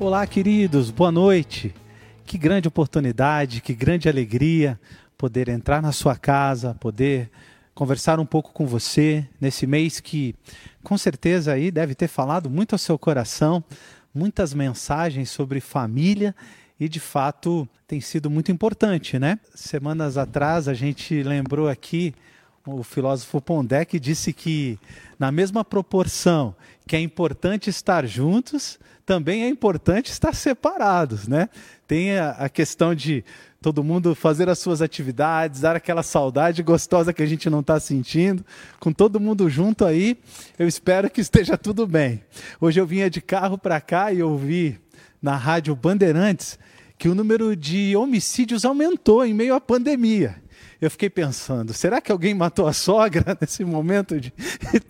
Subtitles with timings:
[0.00, 1.74] Olá, queridos, boa noite.
[2.24, 4.80] Que grande oportunidade, que grande alegria
[5.18, 7.30] poder entrar na sua casa, poder
[7.74, 10.34] conversar um pouco com você nesse mês que
[10.82, 13.62] com certeza aí deve ter falado muito ao seu coração,
[14.14, 16.34] muitas mensagens sobre família
[16.80, 19.38] e de fato tem sido muito importante, né?
[19.54, 22.14] Semanas atrás a gente lembrou aqui
[22.64, 24.78] o filósofo Pondé que disse que
[25.18, 26.54] na mesma proporção
[26.86, 28.78] que é importante estar juntos,
[29.10, 31.48] também é importante estar separados, né?
[31.84, 33.24] Tem a, a questão de
[33.60, 37.80] todo mundo fazer as suas atividades, dar aquela saudade gostosa que a gente não está
[37.80, 38.46] sentindo,
[38.78, 40.16] com todo mundo junto aí,
[40.56, 42.22] eu espero que esteja tudo bem.
[42.60, 44.78] Hoje eu vinha de carro para cá e ouvi
[45.20, 46.56] na rádio Bandeirantes
[46.96, 50.40] que o número de homicídios aumentou em meio à pandemia
[50.80, 54.32] eu fiquei pensando, será que alguém matou a sogra nesse momento de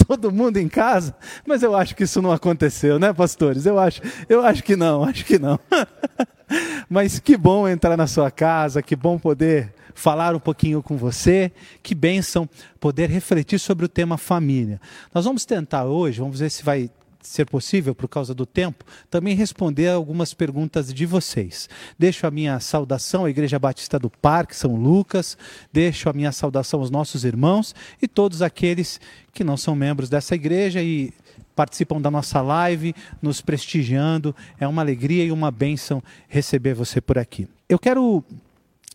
[0.07, 1.15] todo mundo em casa?
[1.47, 3.67] Mas eu acho que isso não aconteceu, né, pastores?
[3.67, 5.59] Eu acho, eu acho que não, acho que não.
[6.89, 11.53] Mas que bom entrar na sua casa, que bom poder falar um pouquinho com você,
[11.83, 14.81] que bênção poder refletir sobre o tema família.
[15.13, 16.91] Nós vamos tentar hoje, vamos ver se vai
[17.23, 21.69] ser possível, por causa do tempo, também responder algumas perguntas de vocês.
[21.99, 25.37] Deixo a minha saudação à Igreja Batista do Parque, São Lucas,
[25.73, 29.01] deixo a minha saudação aos nossos irmãos e todos aqueles
[29.33, 31.13] que não são membros dessa igreja e
[31.55, 34.35] participam da nossa live, nos prestigiando.
[34.59, 37.47] É uma alegria e uma bênção receber você por aqui.
[37.69, 38.25] Eu quero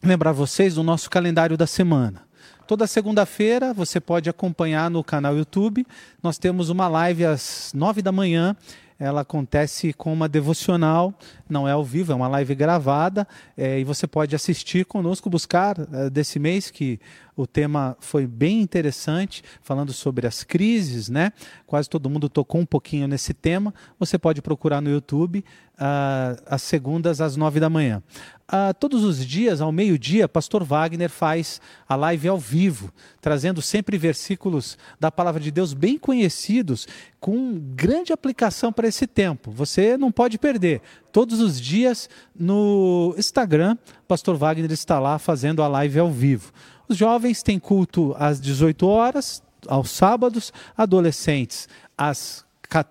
[0.01, 2.24] lembrar vocês do nosso calendário da semana.
[2.67, 5.85] Toda segunda-feira você pode acompanhar no canal YouTube.
[6.21, 8.55] Nós temos uma live às nove da manhã.
[8.97, 11.13] Ela acontece com uma devocional,
[11.47, 15.75] não é ao vivo, é uma live gravada, é, e você pode assistir conosco, buscar
[15.77, 16.97] é, desse mês, que
[17.35, 21.33] o tema foi bem interessante, falando sobre as crises, né?
[21.67, 23.73] Quase todo mundo tocou um pouquinho nesse tema.
[23.99, 25.43] Você pode procurar no YouTube,
[25.75, 28.01] uh, às segundas, às nove da manhã.
[28.47, 31.59] Uh, todos os dias, ao meio-dia, Pastor Wagner faz
[31.89, 36.87] a live ao vivo, trazendo sempre versículos da palavra de Deus bem conhecidos,
[37.19, 39.51] com grande aplicação para esse tempo.
[39.51, 40.81] Você não pode perder.
[41.11, 42.07] Todos os dias
[42.37, 46.53] no Instagram, Pastor Wagner está lá fazendo a live ao vivo.
[46.87, 52.45] Os jovens têm culto às 18 horas, aos sábados, adolescentes às,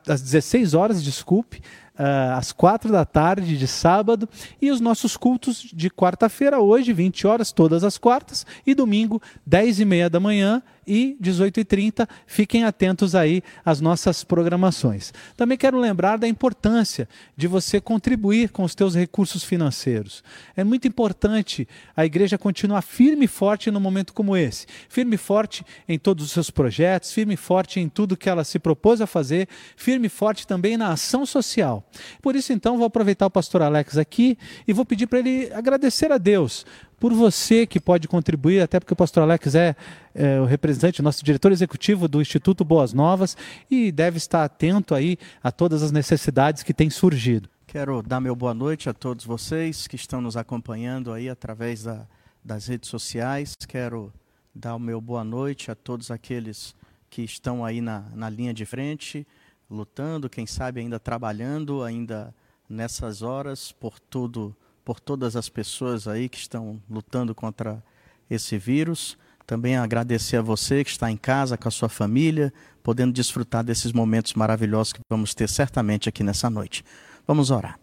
[0.09, 1.59] às 16 horas, desculpe,
[1.99, 4.29] uh, às quatro da tarde de sábado
[4.61, 9.81] e os nossos cultos de quarta-feira, hoje, 20 horas, todas as quartas, e domingo, 10
[9.81, 12.09] e meia da manhã e 18h30.
[12.27, 15.13] Fiquem atentos aí às nossas programações.
[15.37, 20.23] Também quero lembrar da importância de você contribuir com os teus recursos financeiros.
[20.57, 24.67] É muito importante a igreja continuar firme e forte num momento como esse.
[24.89, 28.45] Firme e forte em todos os seus projetos, firme e forte em tudo que ela
[28.45, 31.89] se propôs a fazer, firme e forte também na ação social.
[32.23, 36.13] Por isso, então, vou aproveitar o pastor Alex aqui e vou pedir para ele agradecer
[36.13, 36.65] a Deus
[37.05, 39.77] por você que pode contribuir, até porque o pastor Alex é,
[40.15, 43.37] é, o representante, nosso diretor executivo do Instituto Boas Novas
[43.71, 47.51] e deve estar atento aí a todas as necessidades que têm surgido.
[47.67, 52.07] Quero dar meu boa noite a todos vocês que estão nos acompanhando aí através da,
[52.43, 53.55] das redes sociais.
[53.69, 54.11] Quero
[54.55, 56.75] dar o meu boa noite a todos aqueles
[57.11, 59.27] que estão aí na, na linha de frente,
[59.71, 62.35] lutando, quem sabe ainda trabalhando, ainda
[62.67, 67.83] nessas horas, por tudo por todas as pessoas aí que estão lutando contra
[68.31, 69.17] esse vírus.
[69.47, 72.53] Também agradecer a você que está em casa com a sua família,
[72.83, 76.85] podendo desfrutar desses momentos maravilhosos que vamos ter certamente aqui nessa noite.
[77.27, 77.79] Vamos orar.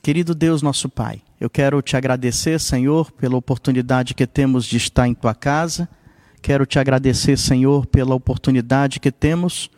[0.00, 5.08] Querido Deus, nosso Pai, eu quero te agradecer, Senhor, pela oportunidade que temos de estar
[5.08, 5.88] em tua casa.
[6.40, 9.70] Quero te agradecer, Senhor, pela oportunidade que temos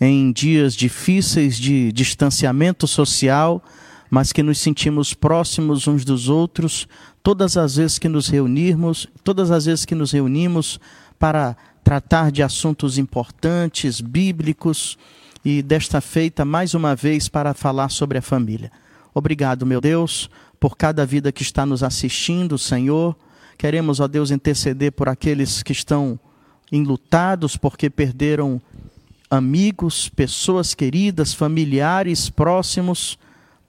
[0.00, 3.62] em dias difíceis de distanciamento social
[4.12, 6.86] mas que nos sentimos próximos uns dos outros
[7.22, 10.78] todas as vezes que nos reunirmos, todas as vezes que nos reunimos
[11.18, 14.98] para tratar de assuntos importantes, bíblicos
[15.42, 18.70] e desta feita mais uma vez para falar sobre a família.
[19.14, 20.28] Obrigado, meu Deus,
[20.60, 23.16] por cada vida que está nos assistindo, Senhor.
[23.56, 26.20] Queremos, ó Deus, interceder por aqueles que estão
[26.70, 28.60] enlutados porque perderam
[29.30, 33.18] amigos, pessoas queridas, familiares próximos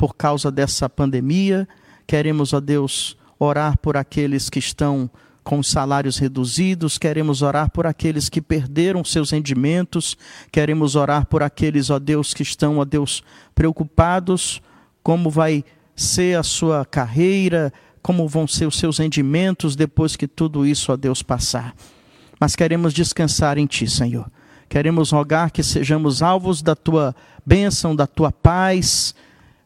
[0.03, 1.65] por causa dessa pandemia.
[2.05, 5.09] Queremos, ó Deus, orar por aqueles que estão
[5.45, 10.17] com salários reduzidos, queremos orar por aqueles que perderam seus rendimentos,
[10.51, 13.23] queremos orar por aqueles, ó Deus, que estão, ó Deus,
[13.55, 14.61] preocupados
[15.01, 15.63] como vai
[15.95, 17.71] ser a sua carreira,
[18.01, 21.73] como vão ser os seus rendimentos depois que tudo isso, ó Deus, passar.
[22.37, 24.29] Mas queremos descansar em Ti, Senhor.
[24.67, 27.15] Queremos rogar que sejamos alvos da Tua
[27.45, 29.15] bênção, da Tua paz,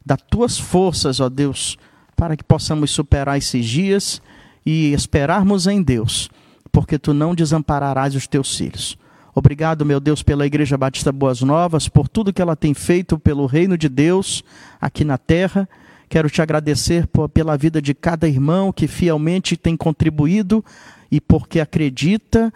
[0.08, 1.78] das tuas forças, ó Deus,
[2.16, 4.22] para que possamos superar esses dias
[4.66, 6.30] e esperarmos em Deus,
[6.72, 8.98] porque tu não desampararás os teus filhos.
[9.36, 13.46] Obrigado, meu Deus, pela Igreja Batista Boas Novas, por tudo que ela tem feito pelo
[13.46, 14.44] reino de Deus
[14.80, 15.68] aqui na terra.
[16.08, 20.64] Quero te agradecer pela vida de cada irmão que fielmente tem contribuído
[21.12, 22.52] e porque acredita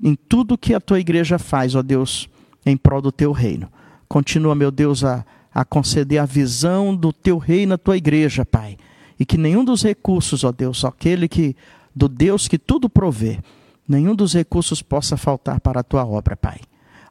[0.00, 2.28] em tudo que a tua igreja faz, ó Deus,
[2.66, 3.68] em prol do teu reino.
[4.06, 5.24] Continua, meu Deus, a,
[5.54, 8.76] a conceder a visão do teu reino na tua igreja, Pai.
[9.18, 11.54] E que nenhum dos recursos, ó Deus, aquele que
[11.94, 13.38] do Deus que tudo provê,
[13.86, 16.60] nenhum dos recursos possa faltar para a tua obra, Pai.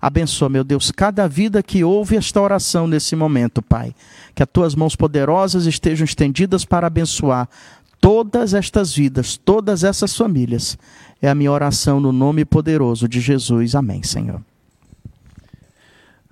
[0.01, 3.93] Abençoa, meu Deus, cada vida que ouve esta oração nesse momento, Pai.
[4.33, 7.47] Que as tuas mãos poderosas estejam estendidas para abençoar
[7.99, 10.75] todas estas vidas, todas essas famílias.
[11.21, 13.75] É a minha oração no nome poderoso de Jesus.
[13.75, 14.41] Amém, Senhor.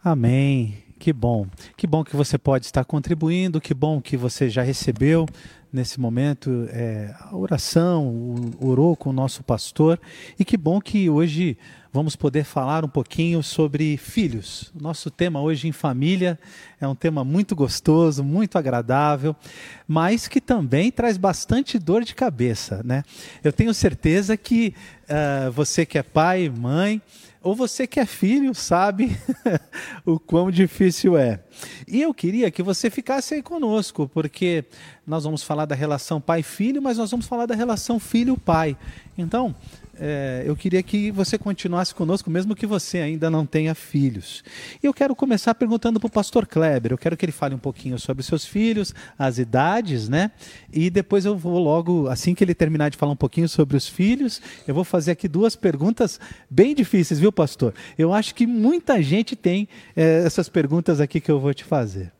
[0.04, 0.89] Amém.
[1.00, 1.48] Que bom.
[1.78, 5.26] Que bom que você pode estar contribuindo, que bom que você já recebeu
[5.72, 10.00] nesse momento é, a oração, orou com o nosso pastor,
[10.38, 11.58] e que bom que hoje
[11.94, 14.74] vamos poder falar um pouquinho sobre filhos.
[14.80, 16.38] Nosso tema hoje em família
[16.82, 19.36] é um tema muito gostoso, muito agradável,
[19.88, 23.04] mas que também traz bastante dor de cabeça, né?
[23.44, 24.74] Eu tenho certeza que
[25.06, 27.02] uh, você que é pai, mãe,
[27.42, 29.18] ou você que é filho sabe
[30.06, 31.42] o quão difícil é.
[31.88, 34.66] E eu queria que você ficasse aí conosco, porque
[35.08, 38.78] nós vamos falar da relação pai-filho, mas nós vamos falar da relação filho-pai.
[39.18, 39.56] Então,
[40.00, 44.44] é, eu queria que você continuasse conosco, mesmo que você ainda não tenha filhos.
[44.82, 46.94] E eu quero começar perguntando para o pastor Kleber.
[46.94, 50.32] Eu quero que ele fale um pouquinho sobre seus filhos, as idades, né?
[50.72, 53.88] E depois eu vou logo, assim que ele terminar de falar um pouquinho sobre os
[53.88, 56.20] filhos, eu vou fazer aqui duas perguntas
[56.50, 57.74] bem difíceis, viu, pastor?
[57.98, 62.12] Eu acho que muita gente tem é, essas perguntas aqui que eu vou te fazer.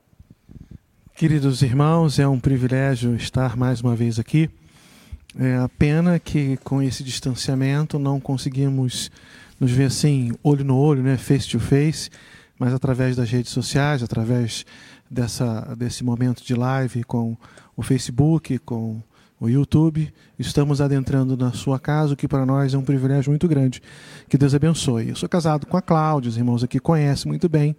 [1.16, 4.50] Queridos irmãos, é um privilégio estar mais uma vez aqui.
[5.38, 9.12] É a pena que com esse distanciamento não conseguimos
[9.60, 12.10] nos ver assim, olho no olho, né, face to face,
[12.58, 14.66] mas através das redes sociais, através
[15.10, 17.38] dessa, desse momento de live com
[17.76, 19.02] o Facebook, com
[19.40, 23.48] o YouTube, estamos adentrando na sua casa, o que para nós é um privilégio muito
[23.48, 23.82] grande.
[24.28, 25.10] Que Deus abençoe.
[25.10, 27.76] Eu sou casado com a Cláudia, os irmãos aqui conhecem muito bem.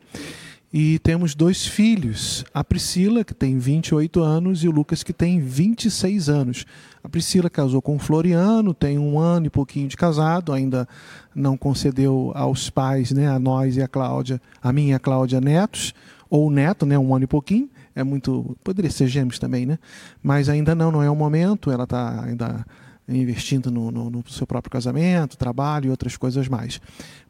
[0.73, 5.41] E temos dois filhos, a Priscila, que tem 28 anos, e o Lucas, que tem
[5.41, 6.65] 26 anos.
[7.03, 10.87] A Priscila casou com o Floriano, tem um ano e pouquinho de casado, ainda
[11.35, 15.41] não concedeu aos pais, né, a nós e a Cláudia, a minha e a Cláudia,
[15.41, 15.93] netos,
[16.29, 17.69] ou neto, né, um ano e pouquinho.
[17.93, 18.57] É muito.
[18.63, 19.77] Poderia ser gêmeos também, né?
[20.23, 22.65] Mas ainda não, não é o momento, ela está ainda
[23.09, 26.81] investindo no, no, no, seu próprio casamento, trabalho e outras coisas mais.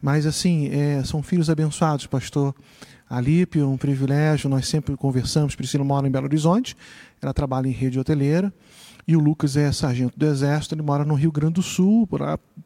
[0.03, 2.55] Mas, assim, é, são filhos abençoados, pastor.
[3.11, 5.57] Alípio, um privilégio, nós sempre conversamos.
[5.57, 6.77] Priscila mora em Belo Horizonte,
[7.21, 8.53] ela trabalha em rede hoteleira.
[9.05, 12.09] E o Lucas é sargento do Exército, ele mora no Rio Grande do Sul,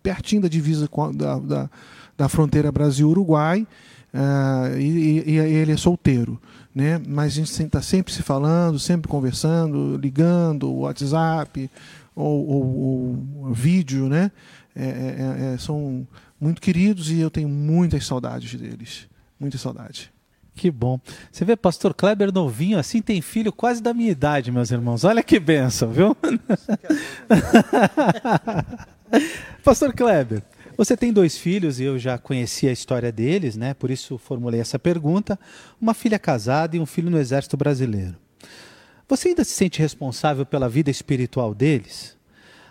[0.02, 1.70] pertinho da divisa da, da,
[2.18, 3.66] da fronteira Brasil-Uruguai,
[4.12, 6.38] uh, e, e, e, ele é solteiro.
[6.74, 7.00] Né?
[7.06, 11.70] Mas a gente está sempre se falando, sempre conversando, ligando, WhatsApp
[12.14, 14.30] ou, ou, ou vídeo, né?
[14.76, 16.06] É, é, é, são
[16.38, 19.08] muito queridos e eu tenho muitas saudades deles,
[19.38, 20.13] muita saudade.
[20.54, 21.00] Que bom.
[21.32, 25.04] Você vê, pastor Kleber novinho, assim tem filho quase da minha idade, meus irmãos.
[25.04, 26.16] Olha que benção, viu?
[29.64, 30.42] pastor Kleber,
[30.76, 33.74] você tem dois filhos e eu já conheci a história deles, né?
[33.74, 35.38] Por isso formulei essa pergunta.
[35.80, 38.16] Uma filha casada e um filho no Exército Brasileiro.
[39.08, 42.16] Você ainda se sente responsável pela vida espiritual deles?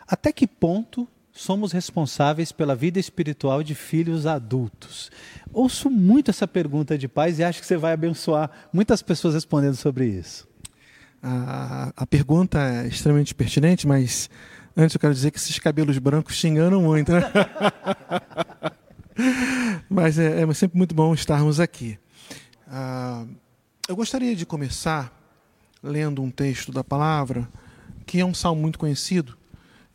[0.08, 5.12] Até que ponto somos responsáveis pela vida espiritual de filhos adultos?
[5.52, 9.76] Ouço muito essa pergunta de pais e acho que você vai abençoar muitas pessoas respondendo
[9.76, 10.48] sobre isso.
[11.22, 14.30] A, a pergunta é extremamente pertinente, mas
[14.78, 17.22] antes eu quero dizer que esses cabelos brancos te enganam muito, né?
[19.90, 21.98] mas é, é, sempre muito bom estarmos aqui.
[22.68, 23.26] Ah,
[23.88, 25.20] eu gostaria de começar
[25.82, 27.48] lendo um texto da palavra,
[28.06, 29.38] que é um salmo muito conhecido,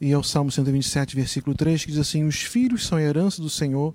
[0.01, 3.51] e é o Salmo 127, versículo 3, que diz assim: Os filhos são herança do
[3.51, 3.95] Senhor,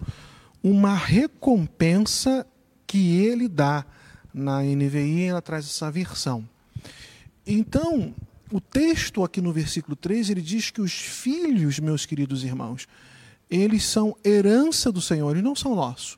[0.61, 2.45] uma recompensa
[2.85, 3.85] que ele dá.
[4.33, 6.47] Na NVI, ela traz essa versão.
[7.45, 8.15] Então,
[8.51, 12.87] o texto aqui no versículo 3, ele diz que os filhos, meus queridos irmãos,
[13.49, 16.17] eles são herança do Senhor, eles não são nossos.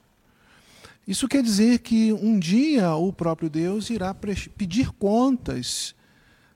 [1.06, 5.94] Isso quer dizer que um dia o próprio Deus irá pedir contas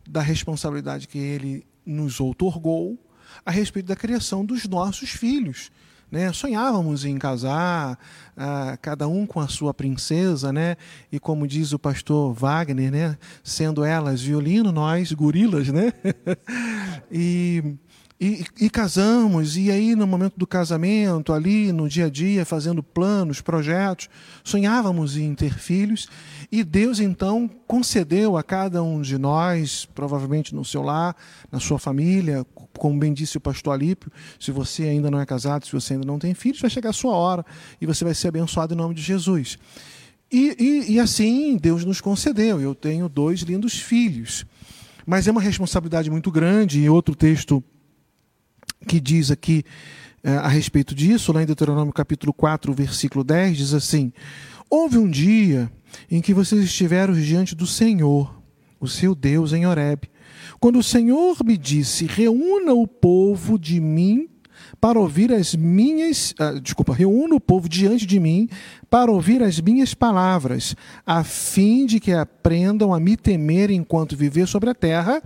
[0.08, 2.98] da responsabilidade que ele nos outorgou
[3.46, 5.72] a respeito da criação dos nossos filhos,
[6.12, 6.34] né?
[6.34, 7.98] Sonhávamos em casar,
[8.36, 10.76] ah, cada um com a sua princesa, né?
[11.12, 13.18] E como diz o pastor Wagner, né?
[13.44, 15.94] Sendo elas violino, nós gorilas, né?
[17.12, 17.78] e
[18.22, 22.84] e, e, casamos, e aí no momento do casamento, ali no dia a dia, fazendo
[22.84, 24.10] planos, projetos,
[24.44, 26.10] sonhávamos em ter filhos,
[26.52, 31.16] e Deus então concedeu a cada um de nós, provavelmente no seu lar,
[31.52, 32.46] na sua família,
[32.78, 36.06] como bem disse o pastor Alípio, se você ainda não é casado, se você ainda
[36.06, 37.46] não tem filhos, vai chegar a sua hora
[37.80, 39.60] e você vai ser abençoado em nome de Jesus.
[40.32, 42.60] E, e, e assim Deus nos concedeu.
[42.60, 44.46] Eu tenho dois lindos filhos.
[45.06, 47.64] Mas é uma responsabilidade muito grande, e outro texto
[48.88, 49.64] que diz aqui
[50.24, 54.14] é, a respeito disso, lá em Deuteronômio capítulo 4, versículo 10, diz assim:
[54.70, 55.72] Houve um dia
[56.10, 58.42] em que vocês estiveram diante do Senhor,
[58.80, 60.10] o seu Deus, em Horeb,
[60.60, 64.30] quando o Senhor me disse: Reúna o povo de mim
[64.80, 66.32] para ouvir as minhas.
[66.32, 68.50] Uh, desculpa, reúna o povo diante de mim
[68.90, 74.48] para ouvir as minhas palavras, a fim de que aprendam a me temer enquanto viver
[74.48, 75.22] sobre a terra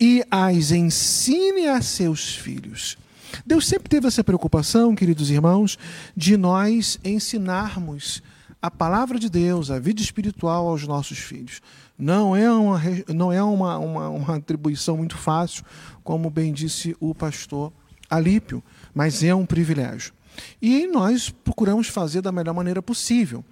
[0.00, 2.96] e as ensine a seus filhos.
[3.44, 5.78] Deus sempre teve essa preocupação, queridos irmãos,
[6.16, 8.22] de nós ensinarmos
[8.60, 11.60] a palavra de Deus, a vida espiritual aos nossos filhos.
[11.96, 12.80] Não é uma,
[13.14, 15.64] não é uma, uma, uma atribuição muito fácil,
[16.02, 17.72] como bem disse o pastor
[18.10, 18.62] Alípio,
[18.94, 20.12] mas é um privilégio.
[20.60, 23.44] E nós procuramos fazer da melhor maneira possível.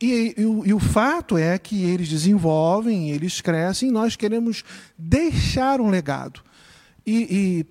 [0.00, 4.62] E, e, e, o fato é que eles desenvolvem, eles crescem, e nós queremos
[4.98, 6.42] deixar um legado.
[7.06, 7.66] E,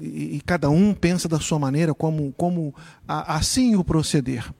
[0.00, 2.74] e, e cada um pensa da sua maneira como, como
[3.06, 4.50] a, assim o proceder.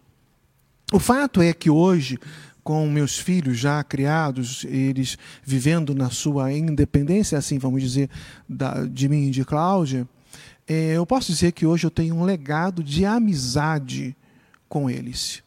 [0.92, 2.18] O fato é que hoje,
[2.64, 8.10] com meus filhos já criados, eles vivendo na sua independência, assim vamos dizer,
[8.48, 10.08] da, de mim e de Cláudia,
[10.66, 14.16] é, eu posso dizer que hoje eu tenho um legado de amizade
[14.68, 15.42] com eles.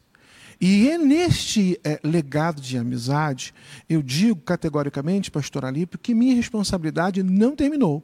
[0.61, 3.53] E é neste é, legado de amizade,
[3.89, 8.01] eu digo categoricamente, pastor Alípio, que minha responsabilidade não terminou.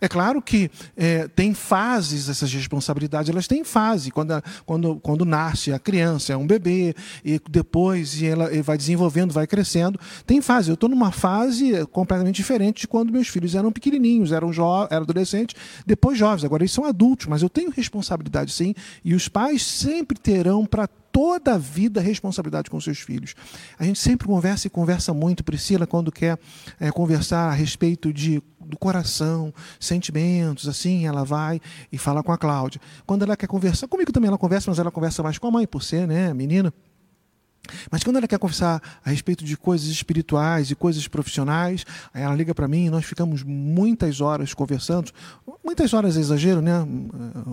[0.00, 4.10] É claro que é, tem fases essas responsabilidades, elas têm fase.
[4.10, 6.94] Quando, a, quando, quando nasce a criança, é um bebê,
[7.24, 9.98] e depois e ela vai desenvolvendo, vai crescendo.
[10.26, 10.70] Tem fase.
[10.70, 14.50] Eu estou numa fase completamente diferente de quando meus filhos eram pequenininhos, eram,
[14.90, 15.56] eram adolescentes,
[15.86, 16.44] depois jovens.
[16.44, 20.88] Agora eles são adultos, mas eu tenho responsabilidade sim, e os pais sempre terão para
[21.12, 23.34] toda a vida responsabilidade com seus filhos.
[23.78, 26.38] A gente sempre conversa e conversa muito, Priscila, quando quer
[26.80, 31.60] é, conversar a respeito de do coração, sentimentos, assim, ela vai
[31.92, 32.80] e fala com a Cláudia.
[33.06, 35.66] Quando ela quer conversar, comigo também ela conversa, mas ela conversa mais com a mãe,
[35.66, 36.72] por ser, né, menina.
[37.90, 42.52] Mas quando ela quer conversar a respeito de coisas espirituais e coisas profissionais, ela liga
[42.54, 45.12] para mim e nós ficamos muitas horas conversando.
[45.64, 46.72] Muitas horas é exagero, né?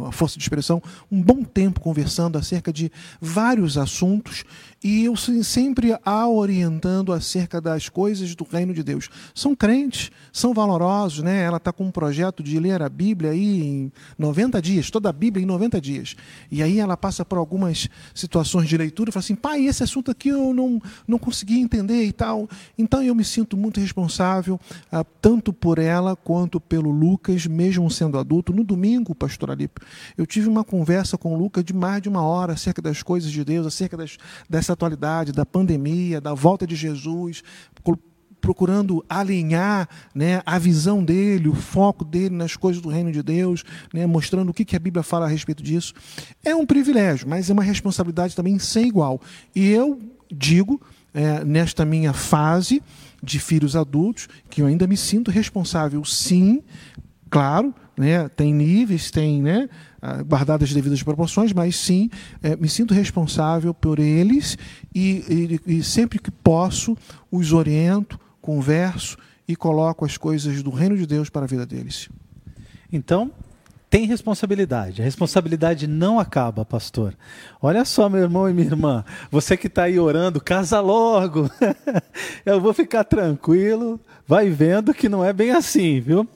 [0.08, 0.82] A força de expressão.
[1.12, 4.44] Um bom tempo conversando acerca de vários assuntos
[4.84, 9.10] e eu sempre a orientando acerca das coisas do reino de Deus.
[9.36, 11.42] São crentes, são valorosos, né?
[11.42, 15.14] Ela está com um projeto de ler a Bíblia aí em 90 dias, toda a
[15.14, 16.16] Bíblia em 90 dias.
[16.50, 20.12] E aí ela passa por algumas situações de leitura e fala assim: pai, esse assunto
[20.12, 22.48] aqui eu não, não consegui entender e tal.
[22.78, 24.60] Então eu me sinto muito responsável,
[24.92, 28.54] ah, tanto por ela quanto pelo Lucas, mesmo sendo adulto.
[28.54, 29.82] No domingo, pastor Alipe,
[30.18, 33.30] eu tive uma conversa com o Lucas de mais de uma hora acerca das coisas
[33.32, 34.18] de Deus, acerca das,
[34.50, 37.44] das essa atualidade da pandemia, da volta de Jesus,
[38.40, 43.64] procurando alinhar né, a visão dele, o foco dele nas coisas do reino de Deus,
[43.94, 45.94] né, mostrando o que, que a Bíblia fala a respeito disso.
[46.44, 49.20] É um privilégio, mas é uma responsabilidade também sem igual.
[49.56, 50.00] E eu
[50.32, 50.80] digo,
[51.14, 52.82] é, nesta minha fase
[53.22, 56.62] de filhos adultos, que eu ainda me sinto responsável, sim,
[57.30, 59.70] claro, né, tem níveis, tem né,
[60.02, 62.10] ah, guardadas as devidas proporções, mas sim
[62.42, 64.58] é, me sinto responsável por eles
[64.96, 66.98] e, e, e sempre que posso
[67.32, 69.18] os oriento, converso
[69.48, 72.10] e coloco as coisas do reino de Deus para a vida deles.
[72.92, 73.32] Então,
[73.90, 75.02] tem responsabilidade.
[75.02, 77.16] A responsabilidade não acaba, pastor.
[77.60, 81.50] Olha só, meu irmão e minha irmã, você que está aí orando, casa logo.
[82.46, 86.28] Eu vou ficar tranquilo, vai vendo que não é bem assim, viu?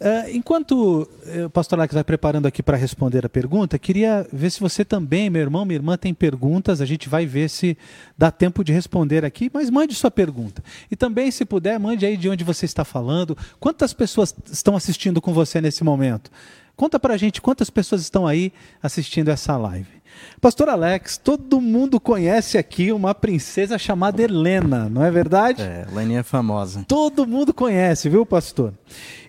[0.00, 4.48] Uh, enquanto eh, o pastor Alex vai preparando aqui para responder a pergunta, queria ver
[4.48, 6.80] se você também, meu irmão, minha irmã, tem perguntas.
[6.80, 7.76] A gente vai ver se
[8.16, 10.64] dá tempo de responder aqui, mas mande sua pergunta.
[10.90, 13.36] E também, se puder, mande aí de onde você está falando.
[13.58, 16.30] Quantas pessoas estão assistindo com você nesse momento?
[16.74, 19.99] Conta para a gente quantas pessoas estão aí assistindo essa live.
[20.40, 25.62] Pastor Alex, todo mundo conhece aqui uma princesa chamada Helena, não é verdade?
[25.62, 26.84] É, Helena é famosa.
[26.88, 28.72] Todo mundo conhece, viu, pastor?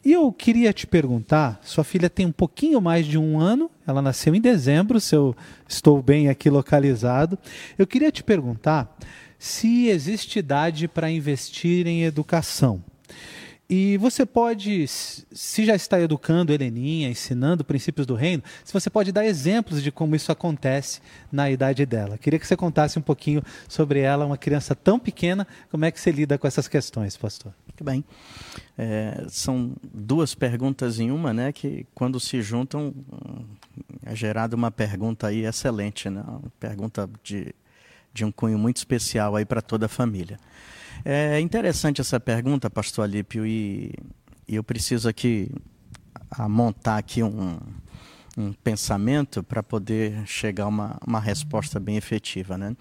[0.03, 4.01] E eu queria te perguntar: sua filha tem um pouquinho mais de um ano, ela
[4.01, 5.35] nasceu em dezembro, se eu
[5.67, 7.37] estou bem aqui localizado.
[7.77, 8.97] Eu queria te perguntar
[9.37, 12.83] se existe idade para investir em educação.
[13.73, 19.13] E você pode, se já está educando Heleninha, ensinando princípios do reino, se você pode
[19.13, 20.99] dar exemplos de como isso acontece
[21.31, 22.17] na idade dela.
[22.17, 26.01] Queria que você contasse um pouquinho sobre ela, uma criança tão pequena, como é que
[26.01, 27.53] você lida com essas questões, pastor?
[27.65, 28.03] Muito bem.
[28.77, 32.93] É, são duas perguntas em uma, né, que quando se juntam
[34.05, 37.55] é gerada uma pergunta aí excelente, né, uma pergunta de,
[38.13, 40.37] de um cunho muito especial aí para toda a família.
[41.03, 43.93] É interessante essa pergunta, pastor Alípio, e,
[44.47, 45.51] e eu preciso aqui
[46.47, 47.57] montar aqui um,
[48.37, 52.57] um pensamento para poder chegar a uma, uma resposta bem efetiva.
[52.57, 52.75] Né?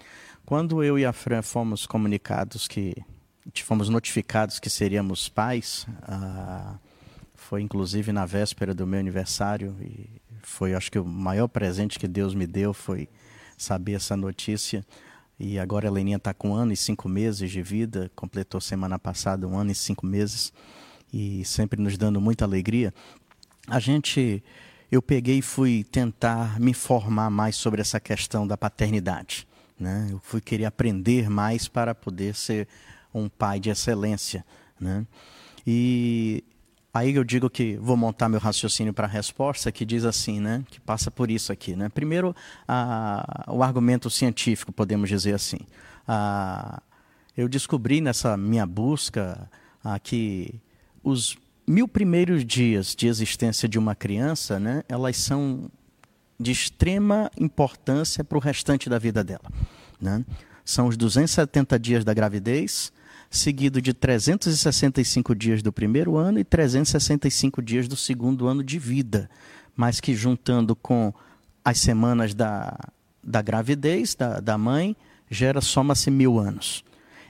[0.45, 2.95] Quando eu e a Fran fomos comunicados que,
[3.63, 5.87] fomos notificados que seríamos pais,
[7.33, 10.09] foi inclusive na véspera do meu aniversário e
[10.43, 13.09] foi, acho que o maior presente que Deus me deu foi
[13.57, 14.85] saber essa notícia.
[15.43, 18.99] E agora a Heleninha está com um ano e cinco meses de vida, completou semana
[18.99, 20.53] passada um ano e cinco meses,
[21.11, 22.93] e sempre nos dando muita alegria.
[23.65, 24.43] A gente,
[24.91, 29.47] eu peguei e fui tentar me informar mais sobre essa questão da paternidade.
[29.79, 30.09] Né?
[30.11, 32.67] Eu fui querer aprender mais para poder ser
[33.11, 34.45] um pai de excelência.
[34.79, 35.07] Né?
[35.65, 36.43] E
[36.93, 40.63] Aí eu digo que vou montar meu raciocínio para a resposta, que diz assim, né?
[40.69, 41.87] Que passa por isso aqui, né?
[41.87, 42.35] Primeiro,
[43.47, 45.59] o argumento científico, podemos dizer assim.
[47.37, 49.49] Eu descobri nessa minha busca
[50.03, 50.53] que
[51.01, 54.83] os mil primeiros dias de existência de uma criança, né?
[54.89, 55.71] Elas são
[56.37, 59.49] de extrema importância para o restante da vida dela,
[59.99, 60.25] né?
[60.65, 62.91] São os 270 dias da gravidez,
[63.31, 69.29] seguido de 365 dias do primeiro ano e 365 dias do segundo ano de vida,
[69.73, 71.13] mas que juntando com
[71.63, 72.77] as semanas da,
[73.23, 74.97] da gravidez da, da mãe,
[75.29, 76.83] gera soma-se mil anos.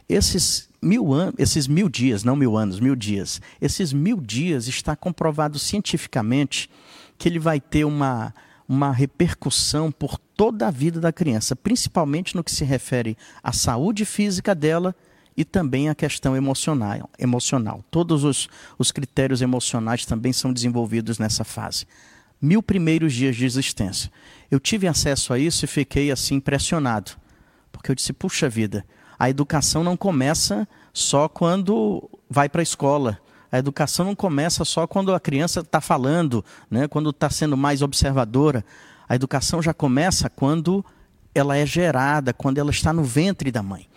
[0.10, 4.96] Esses mil, an esses mil dias, não mil anos, mil dias, esses mil dias está
[4.96, 6.68] comprovado cientificamente
[7.16, 8.34] que ele vai ter uma,
[8.68, 14.04] uma repercussão por toda a vida da criança, principalmente no que se refere à saúde
[14.04, 14.96] física dela
[15.36, 17.10] e também a questão emocional.
[17.18, 17.84] emocional.
[17.90, 21.86] Todos os, os critérios emocionais também são desenvolvidos nessa fase.
[22.42, 24.12] Mil primeiros dias de existência.
[24.50, 27.12] Eu tive acesso a isso e fiquei assim impressionado,
[27.72, 28.86] porque eu disse: puxa vida,
[29.18, 33.20] a educação não começa só quando vai para a escola.
[33.52, 36.88] A educação não começa só quando a criança está falando, né?
[36.88, 38.66] quando está sendo mais observadora.
[39.08, 40.84] A educação já começa quando
[41.36, 43.88] ela é gerada, quando ela está no ventre da mãe.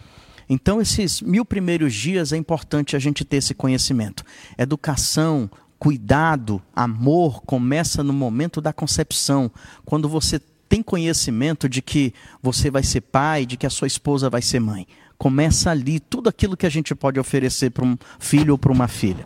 [0.49, 4.25] Então, esses mil primeiros dias é importante a gente ter esse conhecimento.
[4.59, 9.51] Educação, cuidado, amor começa no momento da concepção,
[9.85, 14.31] quando você tem conhecimento de que você vai ser pai, de que a sua esposa
[14.31, 14.87] vai ser mãe.
[15.17, 18.89] Começa ali tudo aquilo que a gente pode oferecer para um filho ou para uma
[18.89, 19.25] filha.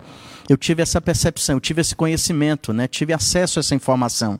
[0.49, 2.87] Eu tive essa percepção, eu tive esse conhecimento, né?
[2.89, 4.39] tive acesso a essa informação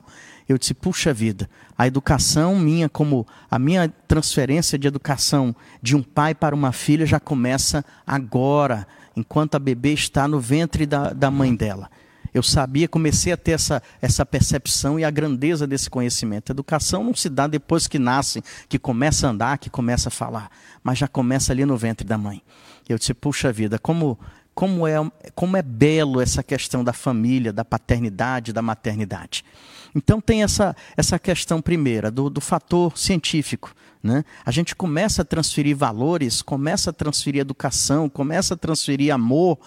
[0.49, 6.01] eu disse, puxa vida, a educação minha, como a minha transferência de educação de um
[6.01, 11.29] pai para uma filha já começa agora, enquanto a bebê está no ventre da, da
[11.29, 11.87] mãe dela.
[12.33, 16.51] Eu sabia, comecei a ter essa, essa percepção e a grandeza desse conhecimento.
[16.51, 20.11] A educação não se dá depois que nasce, que começa a andar, que começa a
[20.11, 20.49] falar,
[20.83, 22.41] mas já começa ali no ventre da mãe.
[22.87, 24.17] Eu disse, puxa vida, como,
[24.55, 24.95] como, é,
[25.35, 29.43] como é belo essa questão da família, da paternidade, da maternidade.
[29.93, 33.73] Então tem essa, essa questão primeira, do, do fator científico.
[34.01, 34.23] Né?
[34.45, 39.59] A gente começa a transferir valores, começa a transferir educação, começa a transferir amor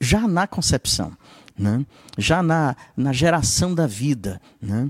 [0.00, 1.12] já na concepção,
[1.58, 1.84] né?
[2.16, 4.40] já na, na geração da vida.
[4.60, 4.88] Né?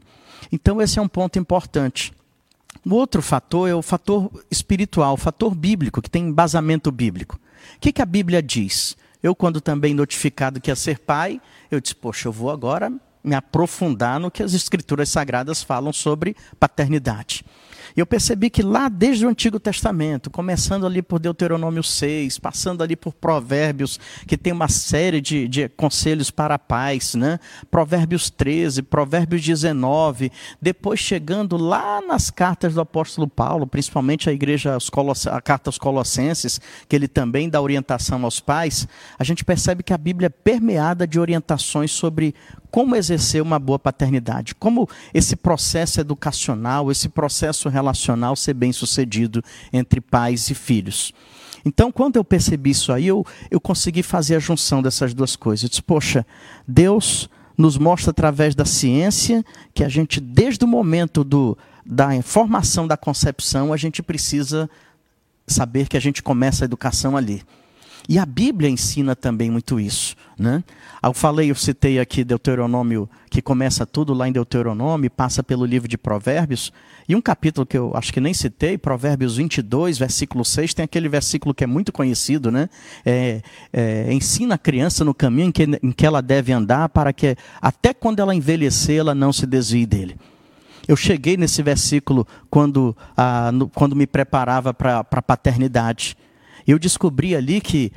[0.53, 2.13] Então esse é um ponto importante.
[2.85, 7.39] O outro fator é o fator espiritual, o fator bíblico, que tem embasamento bíblico.
[7.77, 8.97] O que, que a Bíblia diz?
[9.23, 11.41] Eu, quando também notificado que ia ser pai,
[11.71, 12.93] eu disse, poxa, eu vou agora
[13.23, 17.45] me aprofundar no que as escrituras sagradas falam sobre paternidade.
[17.97, 22.83] E eu percebi que lá desde o Antigo Testamento, começando ali por Deuteronômio 6, passando
[22.83, 27.41] ali por Provérbios, que tem uma série de, de conselhos para a paz, né?
[27.71, 34.77] Provérbios 13, Provérbios 19, depois chegando lá nas cartas do apóstolo Paulo, principalmente a igreja,
[35.31, 38.87] a carta aos Colossenses, que ele também dá orientação aos pais,
[39.19, 42.35] a gente percebe que a Bíblia é permeada de orientações sobre
[42.71, 49.43] como exercer uma boa paternidade, como esse processo educacional, esse processo relacional ser bem sucedido
[49.73, 51.13] entre pais e filhos.
[51.65, 55.65] Então, quando eu percebi isso aí, eu, eu consegui fazer a junção dessas duas coisas.
[55.65, 56.27] Eu disse, poxa,
[56.67, 62.87] Deus nos mostra através da ciência que a gente, desde o momento do, da informação
[62.87, 64.71] da concepção, a gente precisa
[65.47, 67.43] saber que a gente começa a educação ali.
[68.09, 70.17] E a Bíblia ensina também muito isso.
[70.39, 70.65] Né?
[71.03, 75.87] Eu falei, eu citei aqui Deuteronômio, que começa tudo lá em Deuteronômio, passa pelo livro
[75.87, 76.73] de Provérbios,
[77.07, 81.09] e um capítulo que eu acho que nem citei, Provérbios 22, versículo 6, tem aquele
[81.09, 82.69] versículo que é muito conhecido, né?
[83.05, 83.43] É,
[83.73, 87.37] é, ensina a criança no caminho em que, em que ela deve andar, para que
[87.61, 90.17] até quando ela envelhecer, ela não se desvie dele.
[90.87, 96.17] Eu cheguei nesse versículo quando, ah, no, quando me preparava para a paternidade.
[96.69, 97.91] Eu descobri ali que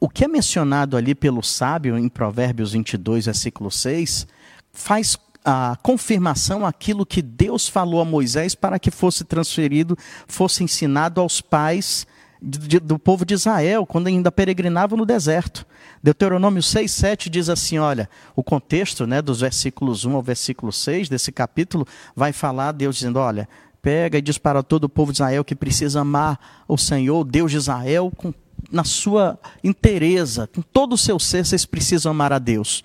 [0.00, 4.26] o que é mencionado ali pelo sábio em Provérbios 22, versículo 6,
[4.72, 11.20] faz a confirmação aquilo que Deus falou a Moisés para que fosse transferido, fosse ensinado
[11.20, 12.06] aos pais
[12.40, 15.66] do povo de Israel, quando ainda peregrinava no deserto.
[16.02, 21.08] Deuteronômio 6, 7 diz assim: olha, o contexto né, dos versículos 1 ao versículo 6
[21.08, 23.48] desse capítulo vai falar Deus dizendo: olha,
[23.86, 27.52] pega e diz para todo o povo de Israel que precisa amar o Senhor, Deus
[27.52, 28.34] de Israel, com,
[28.68, 32.82] na sua inteireza, com todo o seu ser, vocês precisam amar a Deus.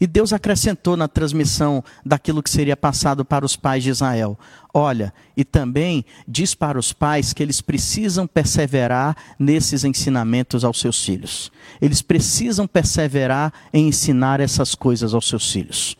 [0.00, 4.38] E Deus acrescentou na transmissão daquilo que seria passado para os pais de Israel.
[4.72, 11.04] Olha, e também diz para os pais que eles precisam perseverar nesses ensinamentos aos seus
[11.04, 11.52] filhos.
[11.82, 15.98] Eles precisam perseverar em ensinar essas coisas aos seus filhos.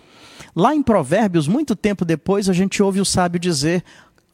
[0.55, 3.85] Lá em Provérbios, muito tempo depois, a gente ouve o sábio dizer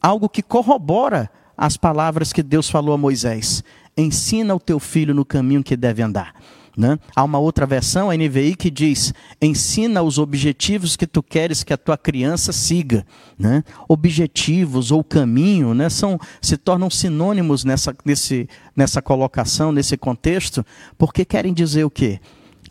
[0.07, 3.63] algo que corrobora as palavras que Deus falou a Moisés:
[3.97, 6.33] Ensina o teu filho no caminho que deve andar.
[6.77, 6.99] Né?
[7.15, 11.73] Há uma outra versão, a NVI, que diz: ensina os objetivos que tu queres que
[11.73, 13.05] a tua criança siga.
[13.37, 13.63] Né?
[13.89, 20.63] Objetivos ou caminho né, são, se tornam sinônimos nessa, nesse, nessa colocação, nesse contexto,
[20.99, 22.19] porque querem dizer o quê?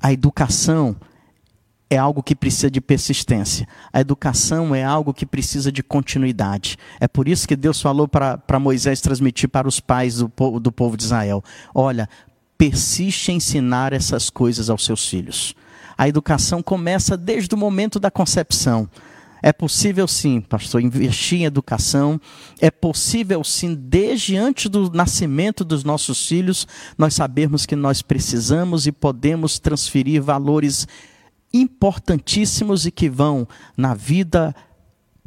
[0.00, 0.94] A educação
[1.88, 3.66] é algo que precisa de persistência.
[3.92, 6.76] A educação é algo que precisa de continuidade.
[7.00, 10.96] É por isso que Deus falou para Moisés transmitir para os pais do, do povo
[10.96, 11.42] de Israel:
[11.74, 12.08] olha,
[12.58, 15.54] persiste em ensinar essas coisas aos seus filhos.
[15.96, 18.88] A educação começa desde o momento da concepção.
[19.42, 22.20] É possível sim, pastor, investir em educação.
[22.60, 26.66] É possível sim, desde antes do nascimento dos nossos filhos,
[26.98, 30.88] nós sabermos que nós precisamos e podemos transferir valores
[31.60, 34.54] importantíssimos e que vão na vida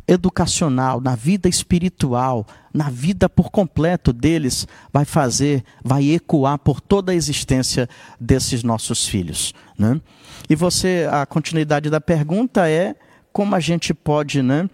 [0.07, 7.11] educacional, na vida espiritual, na vida por completo deles, vai fazer, vai ecoar por toda
[7.11, 7.87] a existência
[8.19, 9.53] desses nossos filhos.
[9.77, 10.01] Né?
[10.49, 12.95] E você, a continuidade da pergunta é
[13.31, 14.67] como a gente pode, né?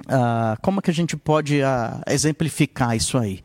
[0.00, 3.40] Uh, como que a gente pode uh, exemplificar isso aí?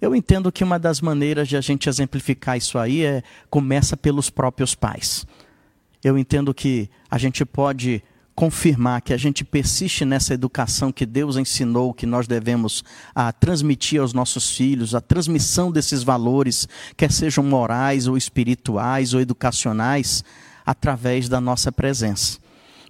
[0.00, 4.30] Eu entendo que uma das maneiras de a gente exemplificar isso aí é começa pelos
[4.30, 5.26] próprios pais.
[6.02, 8.02] Eu entendo que a gente pode
[8.34, 12.82] confirmar que a gente persiste nessa educação que Deus ensinou que nós devemos
[13.14, 19.12] a ah, transmitir aos nossos filhos, a transmissão desses valores, quer sejam morais ou espirituais
[19.12, 20.24] ou educacionais,
[20.64, 22.38] através da nossa presença.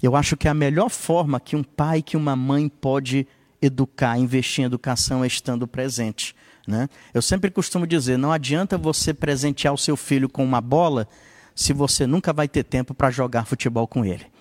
[0.02, 3.26] Eu acho que a melhor forma que um pai, que uma mãe pode
[3.60, 6.34] educar, investir em educação é estando presente.
[6.66, 6.88] Né?
[7.14, 11.08] Eu sempre costumo dizer: não adianta você presentear o seu filho com uma bola
[11.54, 14.32] se você nunca vai ter tempo para jogar futebol com ele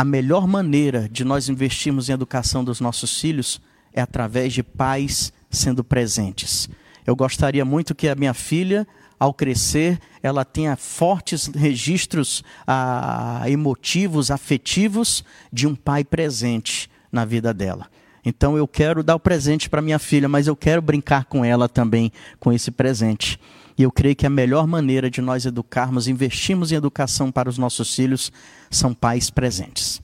[0.00, 3.60] a melhor maneira de nós investirmos em educação dos nossos filhos
[3.92, 6.70] é através de pais sendo presentes.
[7.06, 8.88] Eu gostaria muito que a minha filha,
[9.18, 17.52] ao crescer, ela tenha fortes registros ah, emotivos, afetivos de um pai presente na vida
[17.52, 17.86] dela.
[18.24, 21.68] Então eu quero dar o presente para minha filha, mas eu quero brincar com ela
[21.68, 23.38] também com esse presente.
[23.80, 27.56] E eu creio que a melhor maneira de nós educarmos, investirmos em educação para os
[27.56, 28.30] nossos filhos,
[28.70, 30.02] são pais presentes.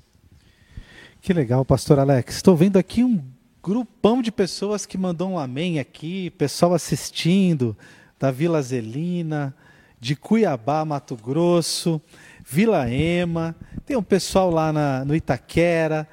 [1.21, 2.37] Que legal, pastor Alex.
[2.37, 3.23] Estou vendo aqui um
[3.63, 7.77] grupão de pessoas que mandou um amém aqui, pessoal assistindo,
[8.19, 9.55] da Vila Zelina,
[10.01, 12.01] de Cuiabá, Mato Grosso,
[12.49, 16.09] Vila Ema, tem um pessoal lá na, no Itaquera,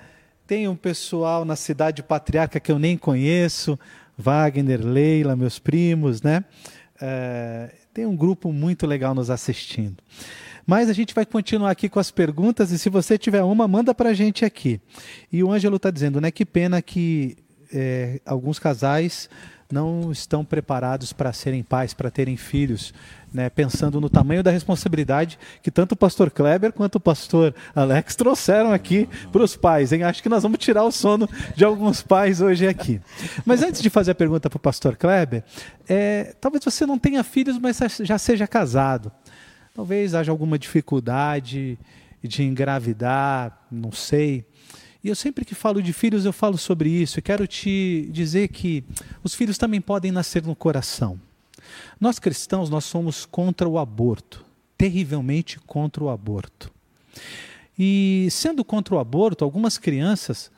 [0.45, 3.79] tem um pessoal na cidade patriarca que eu nem conheço,
[4.17, 6.43] Wagner, Leila, meus primos, né?
[7.05, 9.97] É, tem um grupo muito legal nos assistindo.
[10.65, 13.93] Mas a gente vai continuar aqui com as perguntas e se você tiver uma, manda
[13.93, 14.79] para a gente aqui.
[15.29, 16.31] E o Ângelo está dizendo, né?
[16.31, 17.35] Que pena que
[17.73, 19.29] é, alguns casais
[19.69, 22.93] não estão preparados para serem pais, para terem filhos,
[23.33, 28.15] né, pensando no tamanho da responsabilidade que tanto o pastor Kleber quanto o pastor Alex
[28.15, 29.91] trouxeram aqui para os pais.
[29.91, 30.03] Hein?
[30.03, 33.01] Acho que nós vamos tirar o sono de alguns pais hoje aqui.
[33.45, 35.43] Mas antes de fazer a pergunta para o pastor Kleber,
[35.89, 39.11] é, talvez você não tenha filhos, mas já seja casado.
[39.73, 41.79] Talvez haja alguma dificuldade
[42.21, 44.45] de engravidar, não sei.
[45.03, 47.19] E eu sempre que falo de filhos, eu falo sobre isso.
[47.19, 48.83] E quero te dizer que
[49.23, 51.19] os filhos também podem nascer no coração.
[51.99, 54.45] Nós cristãos, nós somos contra o aborto,
[54.77, 56.71] terrivelmente contra o aborto.
[57.77, 60.51] E sendo contra o aborto, algumas crianças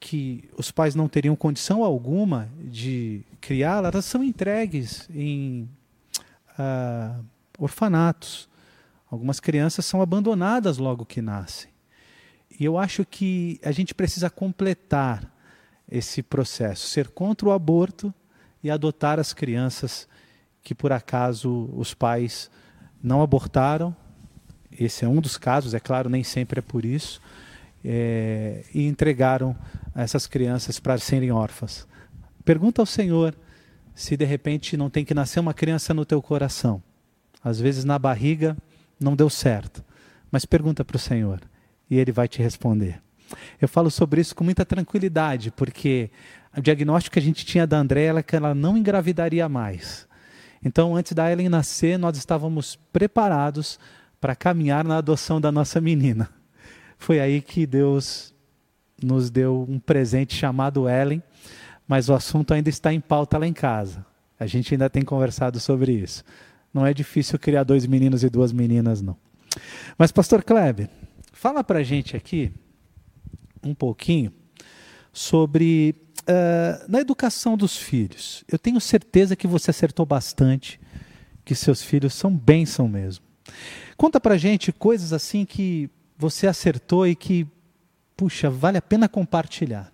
[0.00, 5.68] que os pais não teriam condição alguma de criá-las, elas são entregues em
[6.58, 7.24] uh,
[7.58, 8.48] orfanatos.
[9.10, 11.70] Algumas crianças são abandonadas logo que nascem.
[12.58, 15.32] E eu acho que a gente precisa completar
[15.90, 18.12] esse processo, ser contra o aborto
[18.62, 20.08] e adotar as crianças
[20.68, 22.50] que por acaso os pais
[23.02, 23.96] não abortaram.
[24.70, 27.22] Esse é um dos casos, é claro, nem sempre é por isso.
[27.82, 29.56] É, e entregaram
[29.94, 31.88] essas crianças para serem órfãs.
[32.44, 33.34] Pergunta ao Senhor
[33.94, 36.82] se de repente não tem que nascer uma criança no teu coração.
[37.42, 38.54] Às vezes na barriga
[39.00, 39.82] não deu certo,
[40.30, 41.40] mas pergunta para o Senhor
[41.88, 43.00] e Ele vai te responder.
[43.58, 46.10] Eu falo sobre isso com muita tranquilidade, porque
[46.54, 50.06] o diagnóstico que a gente tinha da Andréia era que ela não engravidaria mais.
[50.64, 53.78] Então, antes da Ellen nascer, nós estávamos preparados
[54.20, 56.28] para caminhar na adoção da nossa menina.
[56.98, 58.34] Foi aí que Deus
[59.02, 61.22] nos deu um presente chamado Ellen,
[61.86, 64.04] mas o assunto ainda está em pauta lá em casa.
[64.38, 66.24] A gente ainda tem conversado sobre isso.
[66.72, 69.16] Não é difícil criar dois meninos e duas meninas, não.
[69.96, 70.88] Mas, Pastor Kleber,
[71.32, 72.52] fala para gente aqui
[73.62, 74.32] um pouquinho
[75.12, 75.94] sobre
[76.28, 78.44] uh, na educação dos filhos.
[78.46, 80.78] Eu tenho certeza que você acertou bastante,
[81.44, 83.24] que seus filhos são bênção mesmo.
[83.96, 87.46] Conta para a gente coisas assim que você acertou e que,
[88.16, 89.92] puxa, vale a pena compartilhar.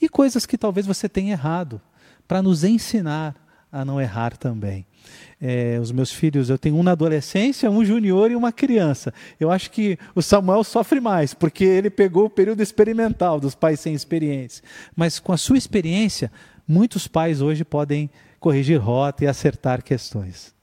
[0.00, 1.80] E coisas que talvez você tenha errado,
[2.26, 3.34] para nos ensinar
[3.70, 4.86] a não errar também.
[5.40, 9.12] É, os meus filhos, eu tenho um na adolescência, um junior e uma criança.
[9.38, 13.80] Eu acho que o Samuel sofre mais, porque ele pegou o período experimental dos pais
[13.80, 14.62] sem experiência.
[14.96, 16.30] Mas com a sua experiência,
[16.66, 20.54] muitos pais hoje podem corrigir rota e acertar questões.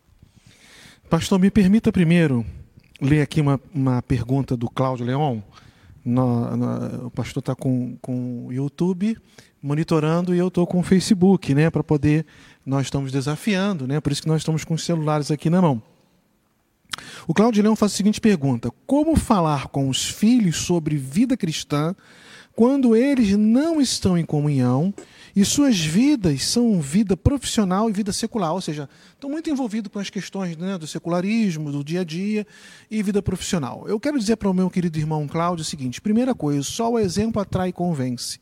[1.10, 2.45] Pastor, me permita primeiro
[3.01, 5.39] ler aqui uma, uma pergunta do Cláudio Leon.
[6.04, 9.15] No, no, o pastor está com, com o YouTube
[9.62, 12.25] monitorando e eu estou com o Facebook, né, para poder
[12.65, 14.00] nós estamos desafiando, né?
[14.00, 15.82] Por isso que nós estamos com os celulares aqui na mão.
[17.28, 21.95] O Claudio Leão faz a seguinte pergunta: Como falar com os filhos sobre vida cristã
[22.56, 24.93] quando eles não estão em comunhão
[25.36, 30.00] e suas vidas são vida profissional e vida secular, ou seja, estão muito envolvidos com
[30.00, 32.45] as questões né, do secularismo, do dia a dia
[32.89, 33.86] e vida profissional.
[33.88, 37.00] Eu quero dizer para o meu querido irmão Cláudio o seguinte: primeira coisa, só o
[37.00, 38.39] exemplo atrai e convence.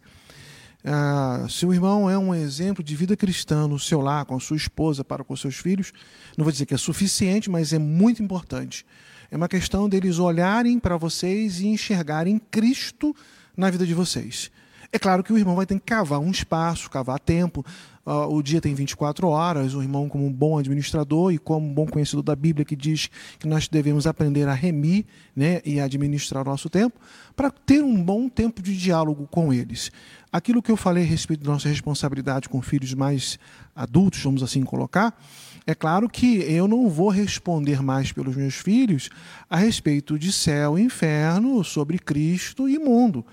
[0.84, 4.56] Ah, seu irmão é um exemplo de vida cristã no seu lar, com a sua
[4.56, 5.92] esposa, para com seus filhos,
[6.38, 8.86] não vou dizer que é suficiente, mas é muito importante.
[9.30, 13.15] É uma questão deles olharem para vocês e enxergarem Cristo
[13.56, 14.50] na vida de vocês.
[14.92, 17.63] É claro que o irmão vai ter que cavar um espaço, cavar tempo.
[18.04, 19.76] Uh, o dia tem 24 horas.
[19.76, 23.08] O irmão, como um bom administrador e como um bom conhecedor da Bíblia, que diz
[23.38, 27.00] que nós devemos aprender a remir né, e administrar o nosso tempo,
[27.36, 29.92] para ter um bom tempo de diálogo com eles.
[30.32, 33.39] Aquilo que eu falei a respeito da nossa responsabilidade com filhos mais
[33.76, 35.20] adultos, vamos assim colocar,
[35.65, 39.10] é claro que eu não vou responder mais pelos meus filhos
[39.50, 43.26] a respeito de céu e inferno, sobre Cristo e mundo.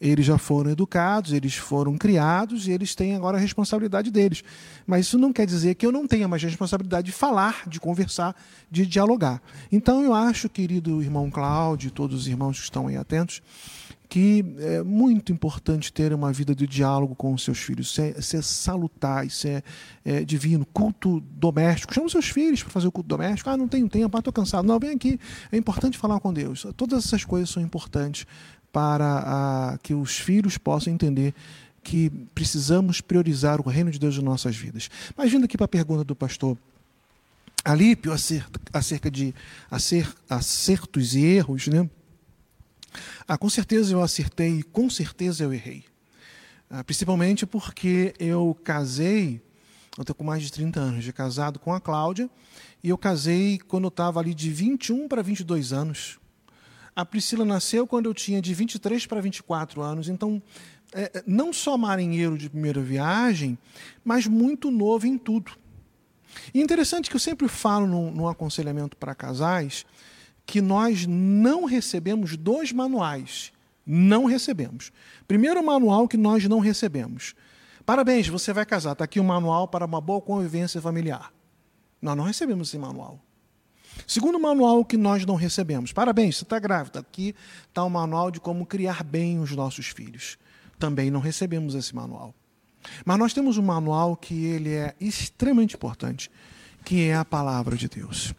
[0.00, 4.44] Eles já foram educados, eles foram criados e eles têm agora a responsabilidade deles.
[4.86, 8.34] Mas isso não quer dizer que eu não tenha mais responsabilidade de falar, de conversar,
[8.70, 9.42] de dialogar.
[9.72, 13.42] Então eu acho, querido irmão Cláudio, todos os irmãos que estão aí atentos,
[14.08, 17.88] que é muito importante ter uma vida de diálogo com os seus filhos.
[17.88, 19.62] Isso é, isso é salutar, isso é,
[20.04, 20.64] é, divino.
[20.64, 21.92] Culto doméstico.
[21.92, 23.50] Chama os seus filhos para fazer o culto doméstico.
[23.50, 24.66] Ah, não tenho tempo, ah, estou cansado.
[24.66, 25.20] Não, vem aqui.
[25.52, 26.66] É importante falar com Deus.
[26.74, 28.26] Todas essas coisas são importantes
[28.72, 31.34] para a, que os filhos possam entender
[31.82, 34.90] que precisamos priorizar o reino de Deus em nossas vidas.
[35.16, 36.56] Mas vindo aqui para a pergunta do pastor
[37.64, 38.12] Alípio
[38.72, 39.34] acerca de
[40.30, 41.88] acertos e erros, né?
[43.26, 45.84] Ah, com certeza eu acertei, com certeza eu errei.
[46.70, 49.40] Ah, principalmente porque eu casei,
[49.96, 52.28] eu estou com mais de 30 anos de casado com a Cláudia,
[52.82, 56.18] e eu casei quando eu estava ali de 21 para 22 anos.
[56.94, 60.42] A Priscila nasceu quando eu tinha de 23 para 24 anos, então
[60.92, 63.58] é, não só marinheiro de primeira viagem,
[64.04, 65.52] mas muito novo em tudo.
[66.52, 69.86] E interessante que eu sempre falo no, no aconselhamento para casais
[70.48, 73.52] que nós não recebemos dois manuais.
[73.84, 74.90] Não recebemos.
[75.26, 77.34] Primeiro manual que nós não recebemos.
[77.84, 78.92] Parabéns, você vai casar.
[78.92, 81.34] Está aqui o um manual para uma boa convivência familiar.
[82.00, 83.20] Nós não recebemos esse manual.
[84.06, 85.92] Segundo manual que nós não recebemos.
[85.92, 87.00] Parabéns, você está grávida.
[87.00, 87.34] Aqui
[87.68, 90.38] está o manual de como criar bem os nossos filhos.
[90.78, 92.34] Também não recebemos esse manual.
[93.04, 96.30] Mas nós temos um manual que ele é extremamente importante,
[96.86, 98.32] que é a palavra de Deus.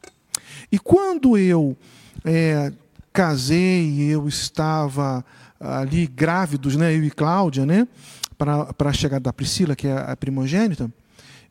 [0.72, 1.78] E quando eu
[2.26, 2.72] é,
[3.12, 5.24] casei, eu estava
[5.60, 7.88] ali grávidos, né, eu e Cláudia, né,
[8.38, 10.92] para a chegada da Priscila, que é a primogênita,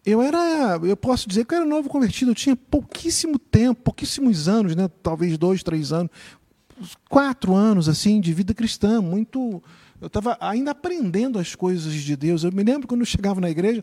[0.06, 4.48] eu era, eu posso dizer que eu era novo convertido, eu tinha pouquíssimo tempo, pouquíssimos
[4.48, 6.10] anos, né, talvez dois, três anos,
[7.08, 9.62] quatro anos assim de vida cristã, muito
[10.00, 12.44] eu estava ainda aprendendo as coisas de Deus.
[12.44, 13.82] Eu me lembro quando eu chegava na igreja,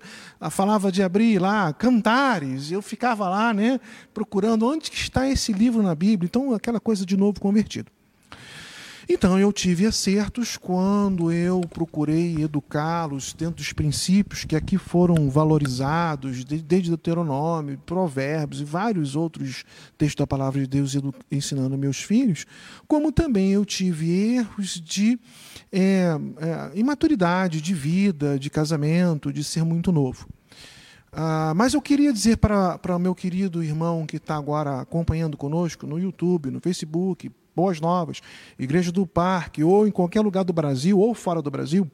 [0.49, 3.80] falava de abrir lá cantares, eu ficava lá, né,
[4.13, 6.28] procurando onde está esse livro na Bíblia.
[6.28, 7.94] Então, aquela coisa de novo convertido.
[9.08, 16.44] Então eu tive acertos quando eu procurei educá-los dentro dos princípios que aqui foram valorizados,
[16.44, 19.63] desde Deuteronômio, Provérbios e vários outros
[19.96, 20.98] textos da palavra de Deus
[21.32, 22.46] ensinando meus filhos,
[22.88, 25.20] como também eu tive erros de
[25.72, 26.08] é,
[26.39, 30.28] é, imaturidade, de vida, de casamento, de ser muito novo.
[31.12, 35.86] Ah, mas eu queria dizer para o meu querido irmão que está agora acompanhando conosco
[35.86, 38.22] no YouTube, no Facebook, Boas Novas,
[38.60, 41.89] Igreja do Parque, ou em qualquer lugar do Brasil ou fora do Brasil,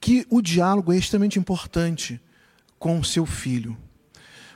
[0.00, 2.20] que o diálogo é extremamente importante
[2.78, 3.76] com o seu filho.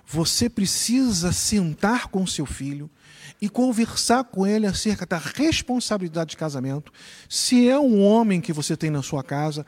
[0.07, 2.89] Você precisa sentar com o seu filho
[3.41, 6.93] e conversar com ele acerca da responsabilidade de casamento.
[7.29, 9.67] Se é um homem que você tem na sua casa,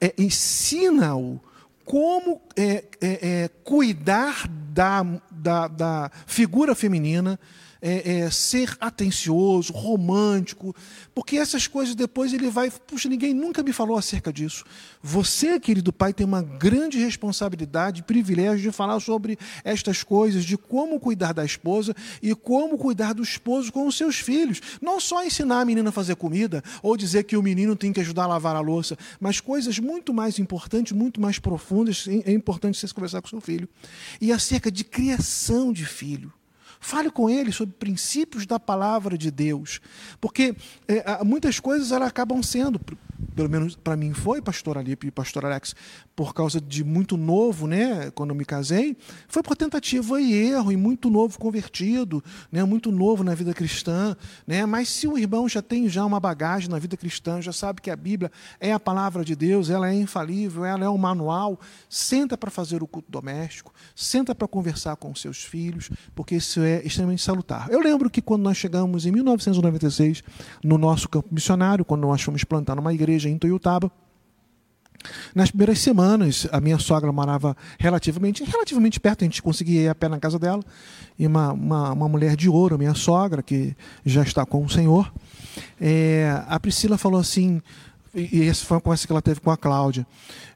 [0.00, 1.40] é, ensina-o
[1.84, 7.38] como é, é, é cuidar da, da, da figura feminina
[7.82, 10.74] é, é, ser atencioso, romântico,
[11.14, 12.70] porque essas coisas depois ele vai.
[12.70, 14.64] Puxa, ninguém nunca me falou acerca disso.
[15.02, 21.00] Você, querido pai, tem uma grande responsabilidade, privilégio de falar sobre estas coisas, de como
[21.00, 24.60] cuidar da esposa e como cuidar do esposo com os seus filhos.
[24.80, 28.00] Não só ensinar a menina a fazer comida ou dizer que o menino tem que
[28.00, 32.06] ajudar a lavar a louça, mas coisas muito mais importantes, muito mais profundas.
[32.26, 33.68] É importante você conversar com seu filho.
[34.20, 36.32] E acerca de criação de filho.
[36.80, 39.80] Fale com ele sobre princípios da palavra de Deus.
[40.18, 40.56] Porque
[40.88, 42.80] é, muitas coisas elas acabam sendo,
[43.34, 45.74] pelo menos para mim foi, pastor Alipe e pastor Alex,
[46.14, 48.96] por causa de muito novo, né, quando eu me casei,
[49.28, 54.16] foi por tentativa e erro, e muito novo convertido, né, muito novo na vida cristã.
[54.46, 57.80] Né, mas se o irmão já tem já uma bagagem na vida cristã, já sabe
[57.80, 61.58] que a Bíblia é a palavra de Deus, ela é infalível, ela é um manual,
[61.88, 66.82] senta para fazer o culto doméstico, senta para conversar com seus filhos, porque isso é
[66.84, 67.70] extremamente salutar.
[67.70, 70.22] Eu lembro que quando nós chegamos em 1996
[70.62, 73.90] no nosso campo missionário, quando nós fomos plantar uma igreja em Toyotaba,
[75.34, 79.94] nas primeiras semanas, a minha sogra morava relativamente, relativamente perto, a gente conseguia ir a
[79.94, 80.62] pé na casa dela,
[81.18, 85.12] e uma, uma, uma mulher de ouro, minha sogra, que já está com o Senhor,
[85.80, 87.62] é, a Priscila falou assim,
[88.14, 90.06] e essa foi uma conversa que ela teve com a Cláudia.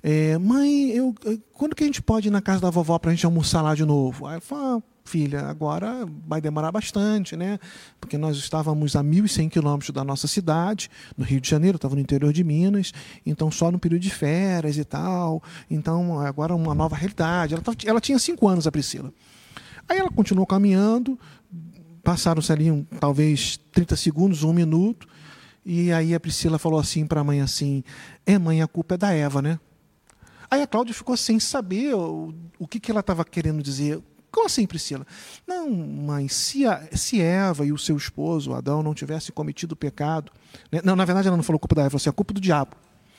[0.03, 1.15] É, mãe, eu,
[1.53, 3.75] quando que a gente pode ir na casa da vovó para a gente almoçar lá
[3.75, 4.27] de novo?
[4.27, 7.59] Aí ela falou, ah, filha, agora vai demorar bastante, né?
[8.01, 12.01] Porque nós estávamos a 1.100 quilômetros da nossa cidade, no Rio de Janeiro, estava no
[12.01, 12.93] interior de Minas,
[13.25, 15.43] então só no período de férias e tal.
[15.71, 17.55] Então, agora uma nova realidade.
[17.55, 19.13] Ela, ela tinha cinco anos, a Priscila.
[19.87, 21.19] Aí ela continuou caminhando,
[22.03, 25.07] passaram-se ali um, talvez 30 segundos, um minuto,
[25.65, 27.85] e aí a Priscila falou assim para a mãe assim,
[28.25, 29.61] é mãe, a culpa é da Eva, né?
[30.51, 34.01] Aí a Cláudia ficou sem saber o, o que, que ela estava querendo dizer
[34.35, 35.07] como assim, Priscila?
[35.47, 39.77] Não, mãe, se, a, se Eva e o seu esposo, Adão, não tivessem cometido o
[39.77, 40.33] pecado.
[40.71, 40.81] Né?
[40.85, 42.77] Não, na verdade, ela não falou culpa da Eva, falou assim, a culpa do diabo.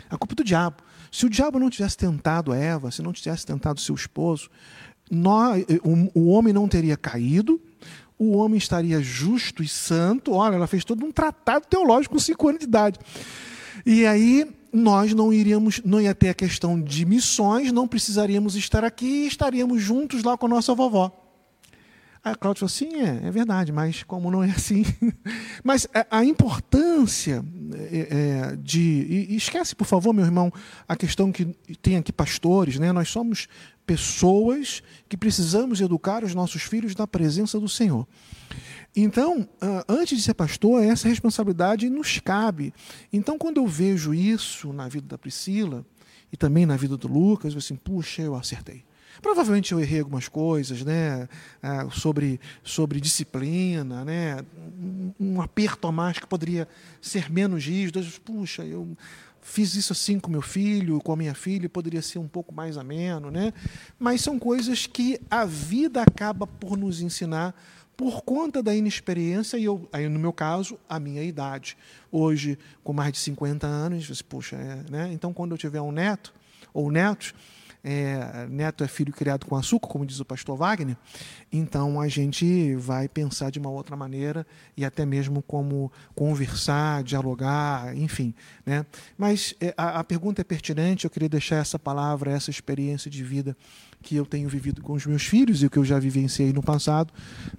[0.09, 0.77] A culpa do diabo.
[1.11, 4.49] Se o diabo não tivesse tentado a Eva, se não tivesse tentado seu esposo,
[5.09, 7.61] nós, o, o homem não teria caído,
[8.19, 10.33] o homem estaria justo e santo.
[10.33, 12.99] Olha, ela fez todo um tratado teológico com cinco anos de idade.
[13.85, 18.83] E aí nós não iríamos, não ia ter a questão de missões, não precisaríamos estar
[18.83, 21.21] aqui e estaríamos juntos lá com a nossa vovó.
[22.23, 24.83] Aí a Cláudia falou assim, é, é verdade, mas como não é assim?
[25.63, 28.07] mas a, importância é,
[28.51, 29.27] é, de...
[29.29, 30.51] E esquece, por favor, meu irmão,
[30.87, 31.45] a questão que
[31.81, 32.91] tem aqui pastores, né?
[32.91, 33.47] nós somos
[33.85, 38.07] pessoas que precisamos educar os nossos filhos na presença do Senhor.
[38.95, 39.47] Então,
[39.89, 42.73] antes de ser pastor, essa responsabilidade nos cabe.
[43.11, 45.85] Então, quando eu vejo isso na vida da Priscila
[46.31, 48.85] e também na vida do Lucas, eu assim, puxa, eu acertei.
[49.21, 51.27] Provavelmente eu errei algumas coisas, né,
[51.91, 54.37] sobre, sobre disciplina, né,
[55.19, 56.67] um aperto a mais que poderia
[57.01, 58.01] ser menos rígido.
[58.25, 58.95] Puxa, eu
[59.41, 62.77] fiz isso assim com meu filho, com a minha filha, poderia ser um pouco mais
[62.77, 63.53] ameno, né?
[63.97, 67.55] Mas são coisas que a vida acaba por nos ensinar
[67.95, 71.77] por conta da inexperiência e eu, aí no meu caso, a minha idade.
[72.11, 75.09] Hoje, com mais de 50 anos, você, puxa, é, né?
[75.13, 76.33] Então quando eu tiver um neto
[76.73, 77.33] ou netos,
[77.87, 80.97] é, neto é filho criado com açúcar, como diz o pastor Wagner,
[81.53, 87.95] então a gente vai pensar de uma outra maneira e até mesmo como conversar, dialogar,
[87.95, 88.33] enfim.
[88.65, 88.83] Né?
[89.15, 93.23] Mas é, a, a pergunta é pertinente, eu queria deixar essa palavra, essa experiência de
[93.23, 93.55] vida
[94.01, 96.61] que eu tenho vivido com os meus filhos e o que eu já vivenciei no
[96.61, 97.11] passado,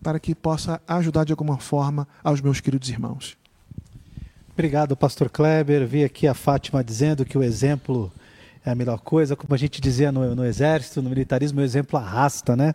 [0.02, 3.36] para que possa ajudar de alguma forma aos meus queridos irmãos.
[4.52, 5.86] Obrigado, pastor Kleber.
[5.86, 8.10] Vi aqui a Fátima dizendo que o exemplo
[8.64, 9.36] é a melhor coisa.
[9.36, 12.74] Como a gente dizia no, no exército, no militarismo, o exemplo arrasta, né?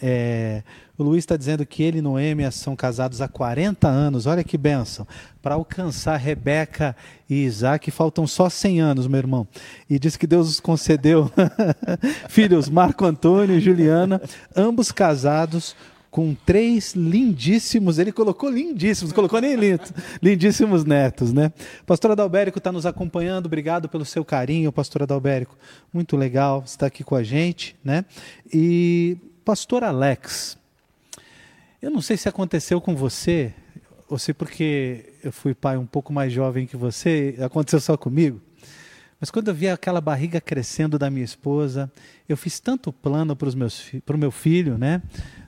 [0.00, 0.62] É,
[1.00, 4.26] o Luiz está dizendo que ele e Noêmia são casados há 40 anos.
[4.26, 5.06] Olha que benção.
[5.40, 6.94] Para alcançar Rebeca
[7.28, 9.48] e Isaac, faltam só 100 anos, meu irmão.
[9.88, 11.30] E diz que Deus os concedeu
[12.28, 14.20] filhos Marco Antônio e Juliana,
[14.54, 15.74] ambos casados
[16.10, 19.84] com três lindíssimos, ele colocou lindíssimos, colocou nem lindo,
[20.20, 21.52] lindíssimos netos, né?
[21.86, 25.56] Pastor Adalbérico está nos acompanhando, obrigado pelo seu carinho, pastor Adalbérico,
[25.92, 28.04] muito legal estar aqui com a gente, né?
[28.52, 30.58] E pastor Alex,
[31.80, 33.52] eu não sei se aconteceu com você,
[34.08, 38.40] ou se porque eu fui pai um pouco mais jovem que você, aconteceu só comigo,
[39.20, 41.90] mas quando eu vi aquela barriga crescendo da minha esposa,
[42.28, 45.02] eu fiz tanto plano para o meu filho, né?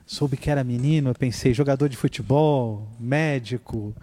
[0.05, 3.95] soube que era menino, eu pensei, jogador de futebol, médico,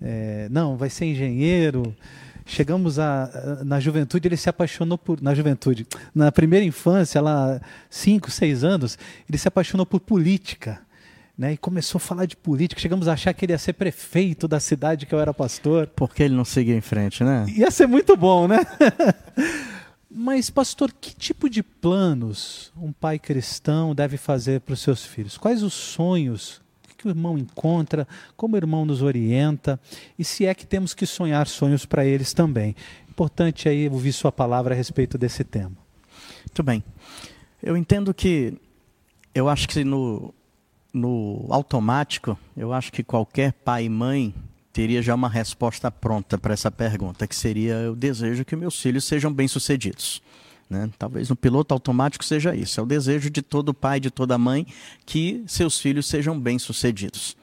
[0.00, 1.94] é, não, vai ser engenheiro.
[2.44, 5.20] Chegamos a, na juventude, ele se apaixonou por.
[5.20, 7.60] Na juventude, na primeira infância, lá,
[7.90, 8.98] cinco, seis anos,
[9.28, 10.80] ele se apaixonou por política.
[11.38, 12.80] Né, e começou a falar de política.
[12.80, 15.86] Chegamos a achar que ele ia ser prefeito da cidade que eu era pastor.
[15.86, 17.46] Por que ele não seguia em frente, né?
[17.48, 18.58] Ia ser muito bom, né?
[20.10, 25.38] Mas, pastor, que tipo de planos um pai cristão deve fazer para os seus filhos?
[25.38, 26.60] Quais os sonhos
[26.96, 28.08] que o irmão encontra?
[28.36, 29.78] Como o irmão nos orienta?
[30.18, 32.74] E se é que temos que sonhar sonhos para eles também?
[33.08, 35.76] Importante aí ouvir sua palavra a respeito desse tema.
[36.40, 36.82] Muito bem.
[37.62, 38.54] Eu entendo que,
[39.34, 40.34] eu acho que no,
[40.92, 44.34] no automático, eu acho que qualquer pai e mãe
[44.72, 49.04] teria já uma resposta pronta para essa pergunta, que seria: o desejo que meus filhos
[49.04, 50.22] sejam bem-sucedidos.
[50.68, 50.90] Né?
[50.98, 52.78] Talvez no piloto automático seja isso.
[52.78, 54.66] É o desejo de todo pai, de toda mãe,
[55.06, 57.36] que seus filhos sejam bem-sucedidos.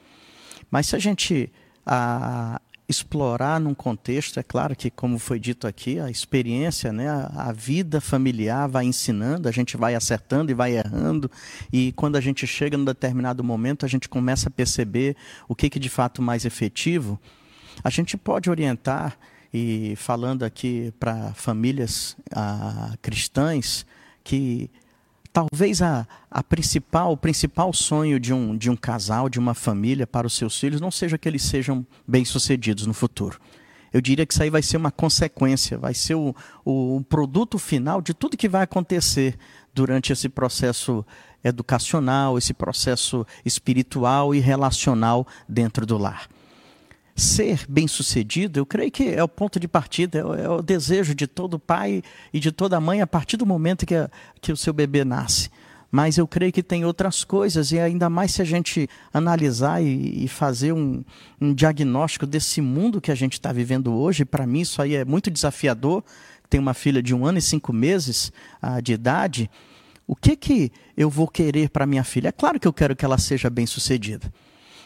[0.70, 1.50] Mas se a gente
[1.84, 7.48] a, explorar num contexto, é claro que, como foi dito aqui, a experiência, né, a,
[7.48, 11.30] a, vida familiar vai ensinando, a gente vai acertando e vai errando,
[11.72, 15.16] e quando a gente chega num determinado momento, a gente começa a perceber
[15.48, 17.20] o que, que de fato mais efetivo.
[17.82, 19.18] A gente pode orientar,
[19.52, 23.84] e falando aqui para famílias ah, cristãs,
[24.22, 24.70] que
[25.36, 30.06] talvez a, a principal, o principal sonho de um, de um casal, de uma família
[30.06, 33.38] para os seus filhos, não seja que eles sejam bem-sucedidos no futuro.
[33.92, 36.34] Eu diria que isso aí vai ser uma consequência, vai ser o,
[36.64, 39.36] o, o produto final de tudo que vai acontecer
[39.74, 41.04] durante esse processo
[41.44, 46.30] educacional, esse processo espiritual e relacional dentro do lar
[47.16, 51.14] ser bem-sucedido, eu creio que é o ponto de partida, é o, é o, desejo
[51.14, 54.56] de todo pai e de toda mãe a partir do momento que, a, que o
[54.56, 55.48] seu bebê nasce.
[55.90, 60.24] Mas eu creio que tem outras coisas, e ainda mais se a gente analisar e,
[60.24, 61.02] e fazer um,
[61.40, 64.24] um, diagnóstico desse mundo que a gente está vivendo hoje.
[64.24, 66.04] Para mim, isso aí é muito desafiador.
[66.50, 69.50] Tenho uma filha de um ano e cinco meses ah, de idade.
[70.06, 72.28] O que, que eu vou querer para minha filha?
[72.28, 74.30] É claro que eu quero que ela seja bem-sucedida.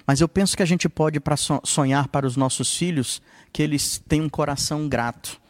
[0.07, 1.21] Mas eu penso que a gente pode
[1.65, 3.23] sonhar para os nossos filhos
[3.53, 5.41] que eles têm um coração grato,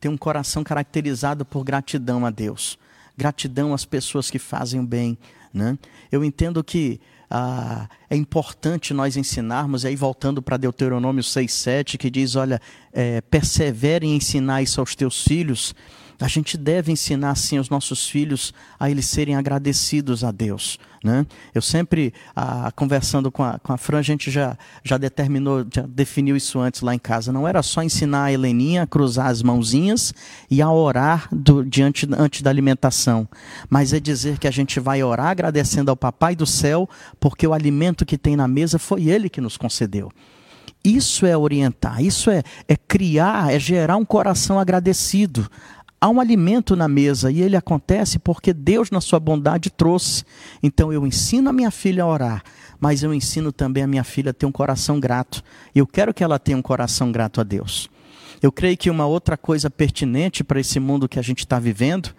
[0.00, 2.78] têm um coração caracterizado por gratidão a Deus,
[3.16, 5.18] gratidão às pessoas que fazem o bem.
[5.52, 5.78] Né?
[6.10, 7.00] Eu entendo que
[7.30, 12.60] ah, é importante nós ensinarmos, aí voltando para Deuteronômio 6,7, que diz: olha,
[12.92, 15.74] é, persevere em ensinar isso aos teus filhos
[16.20, 20.78] A gente deve ensinar assim os nossos filhos a eles serem agradecidos a Deus.
[21.04, 21.26] Né?
[21.54, 25.82] Eu sempre, a, conversando com a, com a Fran, a gente já, já determinou, já
[25.82, 27.30] definiu isso antes lá em casa.
[27.30, 30.14] Não era só ensinar a Heleninha a cruzar as mãozinhas
[30.50, 33.28] e a orar do, diante, antes da alimentação,
[33.68, 36.88] mas é dizer que a gente vai orar agradecendo ao Papai do céu,
[37.20, 40.10] porque o alimento que tem na mesa foi Ele que nos concedeu.
[40.82, 45.50] Isso é orientar, isso é, é criar, é gerar um coração agradecido
[46.04, 50.22] há um alimento na mesa e ele acontece porque Deus, na sua bondade, trouxe.
[50.62, 52.42] Então eu ensino a minha filha a orar,
[52.78, 55.42] mas eu ensino também a minha filha a ter um coração grato.
[55.74, 57.88] E eu quero que ela tenha um coração grato a Deus.
[58.42, 62.10] Eu creio que uma outra coisa pertinente para esse mundo que a gente está vivendo,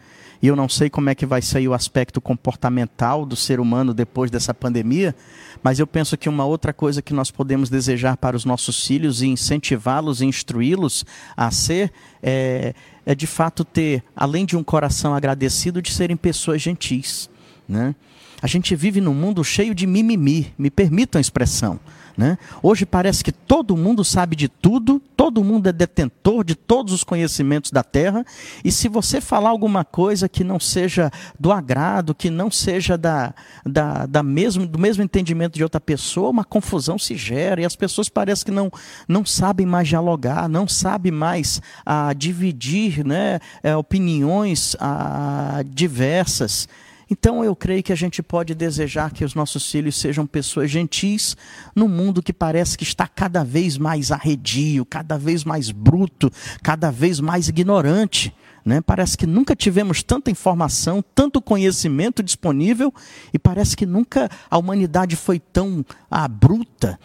[0.45, 3.95] e eu não sei como é que vai sair o aspecto comportamental do ser humano
[3.95, 5.15] depois dessa pandemia,
[5.63, 9.23] mas eu penso que uma outra coisa que nós podemos desejar para os nossos filhos
[9.23, 11.03] e incentivá-los e instruí-los
[11.35, 11.91] a ser
[12.21, 12.75] é,
[13.07, 17.27] é de fato ter, além de um coração agradecido, de serem pessoas gentis.
[17.67, 17.95] Né?
[18.39, 21.79] A gente vive num mundo cheio de mimimi, me permitam a expressão.
[22.17, 22.37] Né?
[22.63, 27.03] Hoje parece que todo mundo sabe de tudo, todo mundo é detentor de todos os
[27.03, 28.25] conhecimentos da terra,
[28.63, 33.33] e se você falar alguma coisa que não seja do agrado, que não seja da,
[33.65, 37.75] da, da mesmo, do mesmo entendimento de outra pessoa, uma confusão se gera, e as
[37.75, 38.71] pessoas parecem que não,
[39.07, 46.67] não sabem mais dialogar, não sabem mais a dividir né, é, opiniões a, diversas.
[47.09, 51.37] Então eu creio que a gente pode desejar que os nossos filhos sejam pessoas gentis
[51.75, 56.31] num mundo que parece que está cada vez mais arredio, cada vez mais bruto,
[56.63, 58.33] cada vez mais ignorante.
[58.65, 58.81] Né?
[58.81, 62.91] Parece que nunca tivemos tanta informação, tanto conhecimento disponível
[63.31, 66.99] e parece que nunca a humanidade foi tão ah, bruta.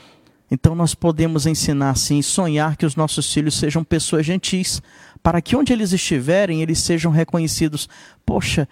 [0.50, 4.82] Então nós podemos ensinar assim, sonhar que os nossos filhos sejam pessoas gentis,
[5.22, 7.88] para que onde eles estiverem, eles sejam reconhecidos.
[8.26, 8.66] Poxa,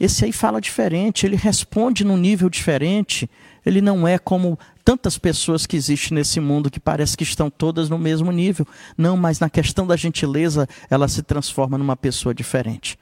[0.00, 3.28] esse aí fala diferente, ele responde num nível diferente.
[3.64, 7.90] Ele não é como tantas pessoas que existem nesse mundo que parece que estão todas
[7.90, 8.66] no mesmo nível.
[8.96, 12.98] Não, mas na questão da gentileza, ela se transforma numa pessoa diferente.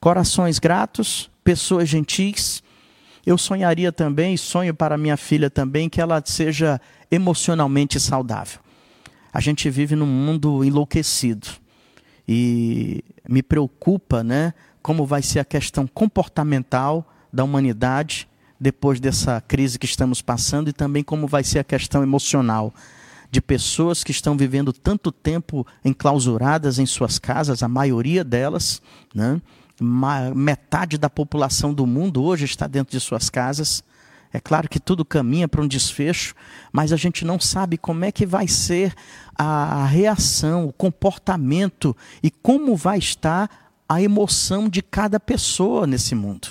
[0.00, 2.64] Corações gratos, pessoas gentis.
[3.24, 6.80] Eu sonharia também, sonho para minha filha também, que ela seja
[7.10, 8.58] emocionalmente saudável.
[9.32, 11.46] A gente vive num mundo enlouquecido.
[12.26, 14.52] E me preocupa, né?
[14.82, 18.28] Como vai ser a questão comportamental da humanidade
[18.58, 22.74] depois dessa crise que estamos passando e também como vai ser a questão emocional
[23.30, 28.82] de pessoas que estão vivendo tanto tempo enclausuradas em suas casas, a maioria delas,
[29.14, 29.40] né?
[30.34, 33.82] metade da população do mundo hoje está dentro de suas casas.
[34.32, 36.34] É claro que tudo caminha para um desfecho,
[36.70, 38.94] mas a gente não sabe como é que vai ser
[39.34, 46.50] a reação, o comportamento e como vai estar a emoção de cada pessoa nesse mundo.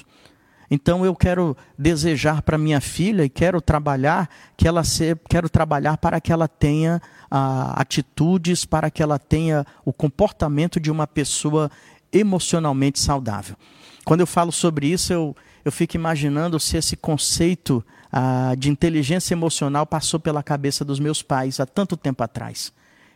[0.70, 5.96] Então eu quero desejar para minha filha e quero trabalhar que ela se, quero trabalhar
[5.98, 11.72] para que ela tenha ah, atitudes, para que ela tenha o comportamento de uma pessoa
[12.12, 13.56] emocionalmente saudável.
[14.04, 15.34] Quando eu falo sobre isso, eu,
[15.64, 17.82] eu fico imaginando se esse conceito
[18.12, 22.74] ah, de inteligência emocional passou pela cabeça dos meus pais há tanto tempo atrás.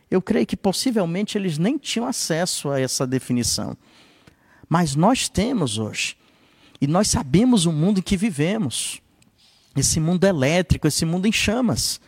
[0.10, 3.76] Eu creio que possivelmente eles nem tinham acesso a essa definição.
[4.74, 6.18] Mas nós temos hoje.
[6.82, 9.00] E nós sabemos o mundo em que vivemos.
[9.78, 12.02] Esse mundo elétrico, esse mundo em chamas.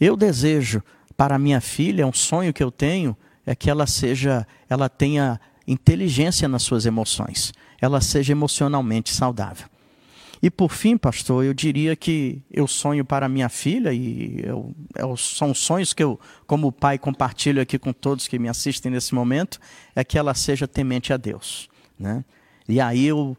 [0.00, 0.82] Eu desejo
[1.16, 3.16] para minha filha, um sonho que eu tenho
[3.46, 9.68] é que ela seja, ela tenha inteligência nas suas emoções, ela seja emocionalmente saudável.
[10.42, 15.16] E por fim, pastor, eu diria que eu sonho para minha filha, e eu, eu,
[15.16, 19.60] são sonhos que eu, como pai, compartilho aqui com todos que me assistem nesse momento,
[19.94, 21.72] é que ela seja temente a Deus.
[21.98, 22.24] Né?
[22.68, 23.36] E aí eu,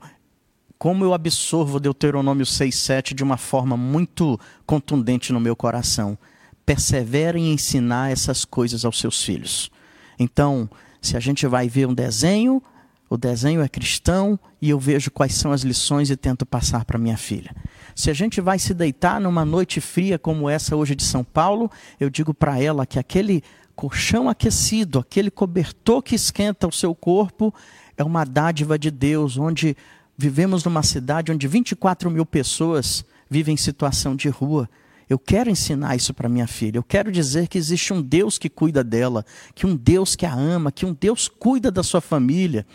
[0.77, 6.17] como eu absorvo Deuteronômio 6,7 de uma forma muito contundente no meu coração.
[6.65, 9.71] Persevere em ensinar essas coisas aos seus filhos.
[10.17, 10.69] Então,
[11.01, 12.61] se a gente vai ver um desenho,
[13.09, 16.97] o desenho é cristão e eu vejo quais são as lições e tento passar para
[16.97, 17.55] minha filha.
[17.95, 21.69] Se a gente vai se deitar numa noite fria como essa hoje de São Paulo,
[21.99, 23.43] eu digo para ela que aquele
[23.75, 27.53] colchão aquecido, aquele cobertor que esquenta o seu corpo,
[27.97, 29.75] é uma dádiva de Deus, onde
[30.17, 34.69] vivemos numa cidade onde 24 mil pessoas vivem em situação de rua.
[35.09, 36.77] Eu quero ensinar isso para minha filha.
[36.77, 39.23] Eu quero dizer que existe um Deus que cuida dela,
[39.53, 42.65] que um Deus que a ama, que um Deus cuida da sua família.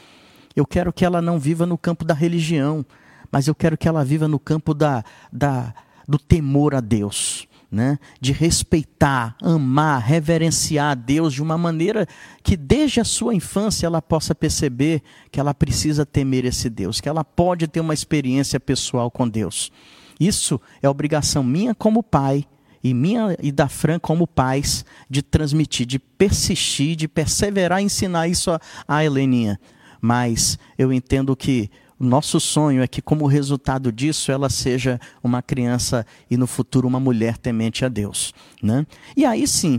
[0.55, 2.85] Eu quero que ela não viva no campo da religião,
[3.33, 5.75] mas eu quero que ela viva no campo da, da,
[6.07, 7.49] do temor a Deus.
[7.71, 12.07] Né, de respeitar, amar, reverenciar a Deus de uma maneira
[12.43, 17.09] que desde a sua infância ela possa perceber que ela precisa temer esse Deus, que
[17.09, 19.71] ela pode ter uma experiência pessoal com Deus.
[20.18, 22.45] Isso é obrigação minha como pai
[22.83, 28.27] e minha e da Fran como pais de transmitir, de persistir, de perseverar e ensinar
[28.27, 29.61] isso a, a Heleninha.
[30.01, 35.42] Mas eu entendo que o nosso sonho é que, como resultado disso, ela seja uma
[35.42, 38.32] criança e no futuro uma mulher temente a Deus.
[38.62, 38.86] Né?
[39.14, 39.78] E aí sim,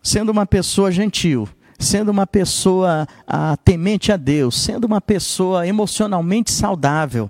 [0.00, 1.48] sendo uma pessoa gentil,
[1.80, 7.28] sendo uma pessoa ah, temente a Deus, sendo uma pessoa emocionalmente saudável,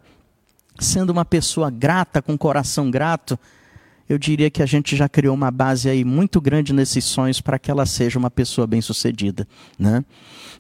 [0.79, 3.39] sendo uma pessoa grata, com coração grato,
[4.07, 7.59] eu diria que a gente já criou uma base aí muito grande nesses sonhos para
[7.59, 9.49] que ela seja uma pessoa bem-sucedida,
[9.79, 10.05] né?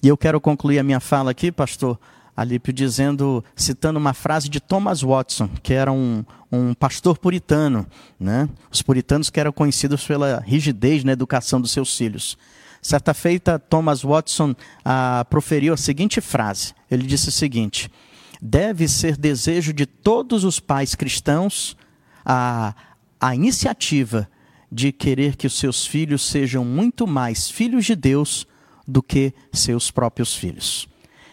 [0.02, 1.98] E eu quero concluir a minha fala aqui, pastor
[2.36, 7.86] Alípio, dizendo, citando uma frase de Thomas Watson, que era um, um pastor puritano,
[8.18, 8.48] né?
[8.70, 12.38] Os puritanos que eram conhecidos pela rigidez na educação dos seus filhos.
[12.80, 14.54] Certa feita, Thomas Watson
[14.84, 16.74] ah, proferiu a seguinte frase.
[16.90, 17.90] Ele disse o seguinte:
[18.40, 21.76] deve ser desejo de todos os pais cristãos
[22.24, 22.74] a
[23.22, 24.28] a iniciativa
[24.70, 28.48] de querer que os seus filhos sejam muito mais filhos de Deus
[28.84, 30.88] do que seus próprios filhos.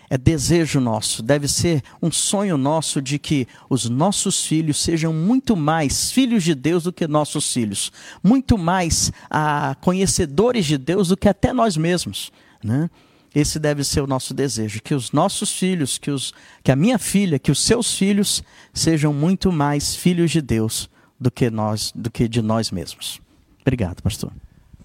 [0.09, 5.55] É desejo nosso, deve ser um sonho nosso de que os nossos filhos sejam muito
[5.55, 7.91] mais filhos de Deus do que nossos filhos,
[8.23, 12.31] muito mais ah, conhecedores de Deus do que até nós mesmos.
[12.63, 12.89] Né?
[13.35, 16.33] Esse deve ser o nosso desejo, que os nossos filhos, que, os,
[16.63, 18.43] que a minha filha, que os seus filhos
[18.73, 20.89] sejam muito mais filhos de Deus
[21.19, 23.21] do que nós, do que de nós mesmos.
[23.61, 24.31] Obrigado, pastor.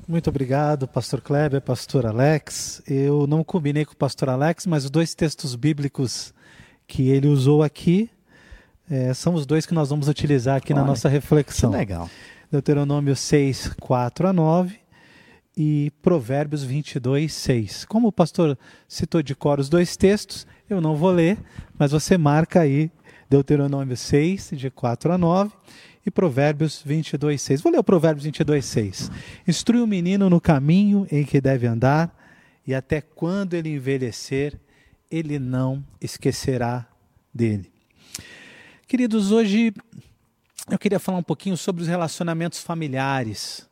[0.06, 2.82] Muito obrigado, pastor Kleber, pastor Alex.
[2.86, 6.34] Eu não combinei com o pastor Alex, mas os dois textos bíblicos
[6.86, 8.10] que ele usou aqui
[8.90, 11.70] é, são os dois que nós vamos utilizar aqui Olha, na nossa reflexão.
[11.70, 12.10] Que legal.
[12.52, 14.78] Deuteronômio 6, 4 a 9
[15.56, 17.86] e Provérbios 22, 6.
[17.86, 21.38] Como o pastor citou de cor os dois textos, eu não vou ler,
[21.78, 22.90] mas você marca aí
[23.30, 25.50] Deuteronômio 6, de 4 a 9
[26.04, 27.60] e Provérbios 22, 6.
[27.60, 29.10] Vou ler o Provérbios 22, 6.
[29.46, 32.14] Instrui o menino no caminho em que deve andar,
[32.66, 34.58] e até quando ele envelhecer,
[35.10, 36.86] ele não esquecerá
[37.32, 37.70] dele.
[38.86, 39.72] Queridos, hoje
[40.70, 43.68] eu queria falar um pouquinho sobre os relacionamentos familiares.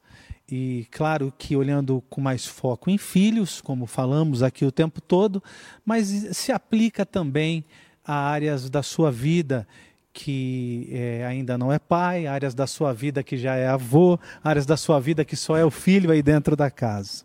[0.50, 5.42] E claro que olhando com mais foco em filhos, como falamos aqui o tempo todo,
[5.84, 7.64] mas se aplica também
[8.04, 9.66] a áreas da sua vida
[10.12, 14.66] que é, ainda não é pai, áreas da sua vida que já é avô, áreas
[14.66, 17.24] da sua vida que só é o filho aí dentro da casa.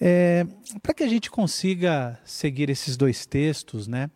[0.00, 0.46] É,
[0.82, 4.10] Para que a gente consiga seguir esses dois textos, né?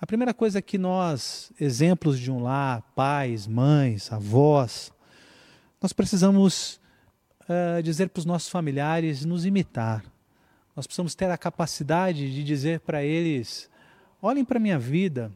[0.00, 4.92] A primeira coisa é que nós, exemplos de um lar, pais, mães, avós,
[5.80, 6.78] nós precisamos
[7.48, 10.04] uh, dizer para os nossos familiares nos imitar.
[10.76, 13.70] Nós precisamos ter a capacidade de dizer para eles:
[14.20, 15.32] olhem para a minha vida,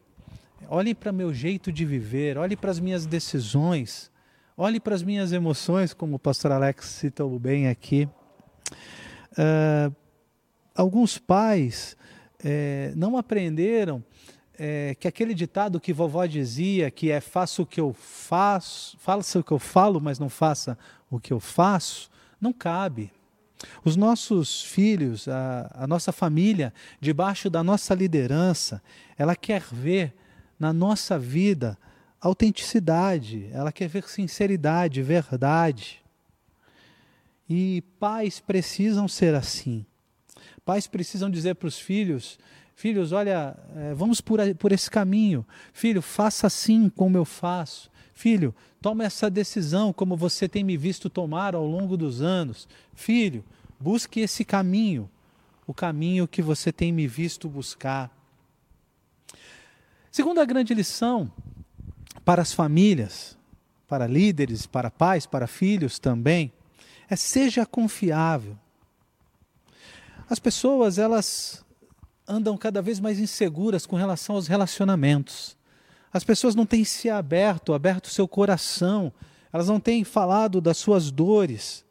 [0.66, 4.10] Olhe para meu jeito de viver, olhe para as minhas decisões,
[4.56, 8.08] olhe para as minhas emoções, como o pastor Alex citou bem aqui.
[9.32, 9.94] Uh,
[10.74, 11.96] alguns pais
[12.42, 14.04] é, não aprenderam
[14.58, 19.38] é, que aquele ditado que vovó dizia, que é faça o que eu faço, faça
[19.38, 20.76] o que eu falo, mas não faça
[21.10, 23.12] o que eu faço, não cabe.
[23.84, 28.82] Os nossos filhos, a, a nossa família, debaixo da nossa liderança,
[29.16, 30.14] ela quer ver
[30.58, 31.78] na nossa vida
[32.20, 36.02] autenticidade, ela quer ver sinceridade, verdade.
[37.48, 39.86] E pais precisam ser assim.
[40.64, 42.38] Pais precisam dizer para os filhos:
[42.74, 45.46] Filhos, olha, é, vamos por, por esse caminho.
[45.72, 47.90] Filho, faça assim como eu faço.
[48.12, 52.68] Filho, tome essa decisão como você tem me visto tomar ao longo dos anos.
[52.94, 53.44] Filho,
[53.80, 55.08] busque esse caminho,
[55.66, 58.17] o caminho que você tem me visto buscar.
[60.10, 61.30] Segunda grande lição
[62.24, 63.36] para as famílias,
[63.86, 66.52] para líderes, para pais, para filhos também,
[67.08, 68.58] é seja confiável.
[70.28, 71.64] As pessoas, elas
[72.26, 75.56] andam cada vez mais inseguras com relação aos relacionamentos.
[76.12, 79.12] As pessoas não têm se aberto, aberto seu coração,
[79.52, 81.84] elas não têm falado das suas dores,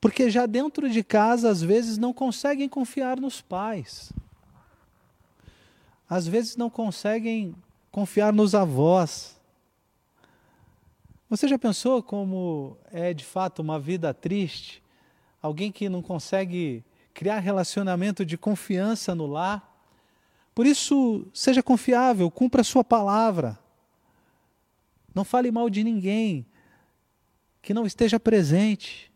[0.00, 4.12] porque já dentro de casa, às vezes, não conseguem confiar nos pais
[6.10, 7.54] às vezes não conseguem
[7.92, 9.40] confiar nos avós.
[11.28, 14.82] Você já pensou como é de fato uma vida triste?
[15.40, 16.84] Alguém que não consegue
[17.14, 19.70] criar relacionamento de confiança no lar?
[20.52, 23.56] Por isso, seja confiável, cumpra a sua palavra.
[25.14, 26.44] Não fale mal de ninguém.
[27.62, 29.12] que não esteja presente.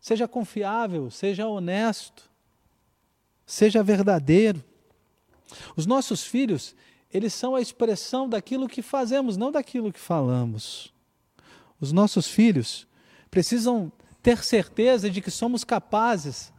[0.00, 2.30] Seja confiável, seja honesto,
[3.46, 4.62] seja verdadeiro.
[5.76, 6.74] Os nossos filhos,
[7.12, 10.92] eles são a expressão daquilo que fazemos, não daquilo que falamos.
[11.80, 12.86] Os nossos filhos
[13.30, 13.90] precisam
[14.22, 16.52] ter certeza de que somos capazes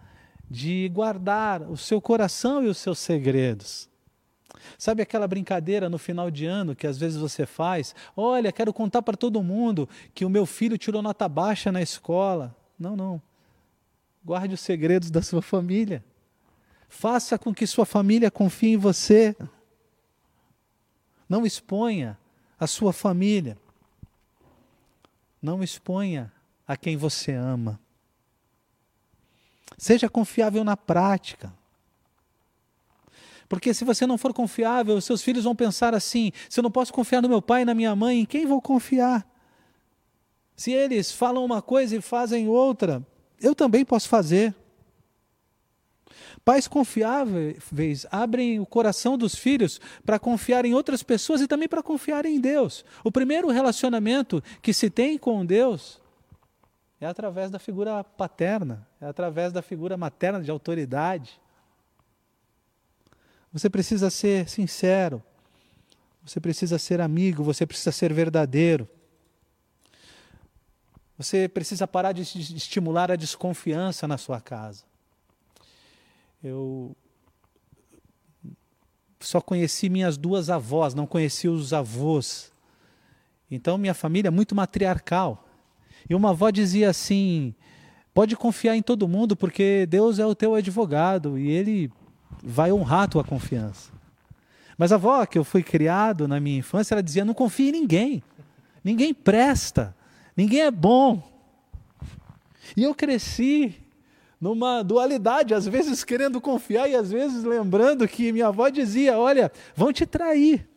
[0.50, 3.90] de guardar o seu coração e os seus segredos.
[4.78, 7.96] Sabe aquela brincadeira no final de ano que às vezes você faz?
[8.16, 12.56] Olha, quero contar para todo mundo que o meu filho tirou nota baixa na escola.
[12.78, 13.22] Não, não.
[14.24, 16.04] Guarde os segredos da sua família.
[16.94, 19.34] Faça com que sua família confie em você.
[21.28, 22.20] Não exponha
[22.60, 23.58] a sua família.
[25.42, 26.32] Não exponha
[26.68, 27.80] a quem você ama.
[29.78, 31.54] Seja confiável na prática.
[33.48, 36.92] Porque se você não for confiável, seus filhos vão pensar assim: se eu não posso
[36.92, 39.26] confiar no meu pai e na minha mãe, em quem vou confiar?
[40.58, 43.02] Se eles falam uma coisa e fazem outra,
[43.40, 44.54] eu também posso fazer.
[46.44, 51.84] Pais confiáveis abrem o coração dos filhos para confiar em outras pessoas e também para
[51.84, 52.84] confiar em Deus.
[53.04, 56.02] O primeiro relacionamento que se tem com Deus
[57.00, 61.40] é através da figura paterna, é através da figura materna de autoridade.
[63.54, 65.22] Você precisa ser sincero,
[66.24, 68.88] você precisa ser amigo, você precisa ser verdadeiro.
[71.18, 74.91] Você precisa parar de estimular a desconfiança na sua casa.
[76.44, 76.96] Eu
[79.20, 82.52] só conheci minhas duas avós, não conheci os avós.
[83.50, 85.48] Então minha família é muito matriarcal.
[86.10, 87.54] E uma avó dizia assim:
[88.14, 91.92] pode confiar em todo mundo, porque Deus é o teu advogado e ele
[92.44, 93.92] vai honrar a tua confiança.
[94.78, 97.74] Mas a avó que eu fui criado na minha infância, ela dizia: não confie em
[97.74, 98.24] ninguém.
[98.84, 99.96] Ninguém presta.
[100.36, 101.22] Ninguém é bom.
[102.76, 103.81] E eu cresci
[104.42, 109.52] numa dualidade, às vezes querendo confiar e às vezes lembrando que minha avó dizia: Olha,
[109.76, 110.68] vão te trair.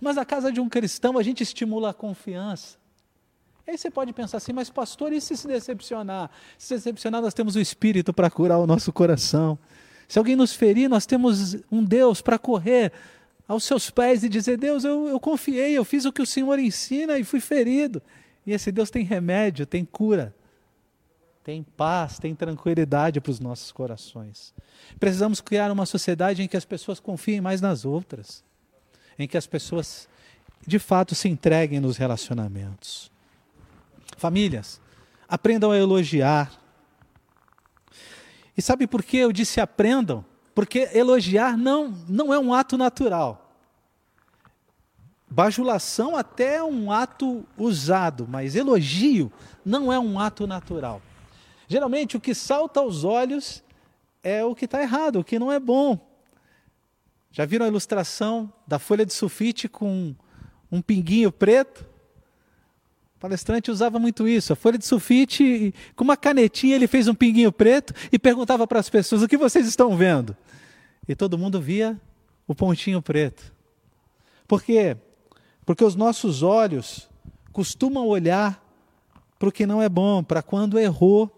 [0.00, 2.76] Mas na casa de um cristão a gente estimula a confiança.
[3.66, 6.30] Aí você pode pensar assim, mas pastor, e se se decepcionar?
[6.58, 9.58] Se decepcionar, nós temos o Espírito para curar o nosso coração.
[10.06, 12.92] Se alguém nos ferir, nós temos um Deus para correr
[13.46, 16.58] aos seus pés e dizer: Deus, eu, eu confiei, eu fiz o que o Senhor
[16.58, 18.02] ensina e fui ferido.
[18.44, 20.34] E esse Deus tem remédio, tem cura
[21.44, 24.54] tem paz, tem tranquilidade para os nossos corações.
[24.98, 28.42] Precisamos criar uma sociedade em que as pessoas confiem mais nas outras,
[29.18, 30.08] em que as pessoas
[30.66, 33.12] de fato se entreguem nos relacionamentos.
[34.16, 34.80] Famílias,
[35.28, 36.50] aprendam a elogiar.
[38.56, 40.24] E sabe por que eu disse aprendam?
[40.54, 43.54] Porque elogiar não, não é um ato natural.
[45.28, 49.30] Bajulação até é um ato usado, mas elogio
[49.62, 51.02] não é um ato natural.
[51.66, 53.62] Geralmente o que salta aos olhos
[54.22, 55.98] é o que está errado, o que não é bom.
[57.30, 60.14] Já viram a ilustração da folha de sulfite com
[60.70, 61.84] um pinguinho preto?
[63.16, 64.52] O palestrante usava muito isso.
[64.52, 68.78] A folha de sulfite, com uma canetinha, ele fez um pinguinho preto e perguntava para
[68.78, 70.36] as pessoas: o que vocês estão vendo?
[71.08, 72.00] E todo mundo via
[72.46, 73.52] o pontinho preto.
[74.46, 74.96] Por quê?
[75.64, 77.08] Porque os nossos olhos
[77.52, 78.62] costumam olhar
[79.38, 81.30] para o que não é bom, para quando errou.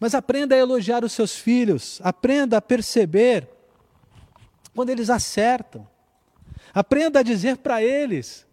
[0.00, 3.48] Mas aprenda a elogiar os seus filhos, aprenda a perceber
[4.74, 5.86] quando eles acertam.
[6.74, 8.46] Aprenda a dizer para eles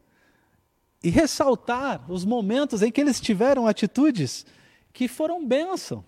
[1.03, 4.45] e ressaltar os momentos em que eles tiveram atitudes
[4.93, 6.05] que foram bênção.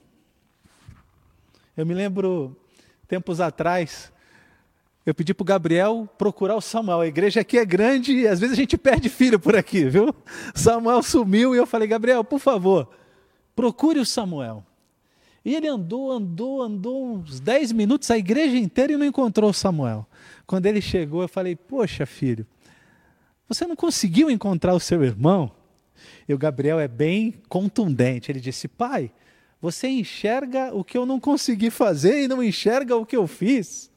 [1.75, 2.55] Eu me lembro,
[3.05, 4.13] tempos atrás,
[5.05, 7.01] eu pedi para o Gabriel procurar o Samuel.
[7.01, 10.15] A igreja aqui é grande e às vezes a gente perde filho por aqui, viu?
[10.55, 12.89] Samuel sumiu e eu falei, Gabriel, por favor,
[13.53, 14.65] procure o Samuel.
[15.45, 20.07] E ele andou, andou, andou uns 10 minutos, a igreja inteira, e não encontrou Samuel.
[20.47, 22.47] Quando ele chegou, eu falei: Poxa, filho,
[23.47, 25.51] você não conseguiu encontrar o seu irmão?
[26.27, 28.31] E o Gabriel é bem contundente.
[28.31, 29.11] Ele disse: Pai,
[29.61, 33.91] você enxerga o que eu não consegui fazer e não enxerga o que eu fiz.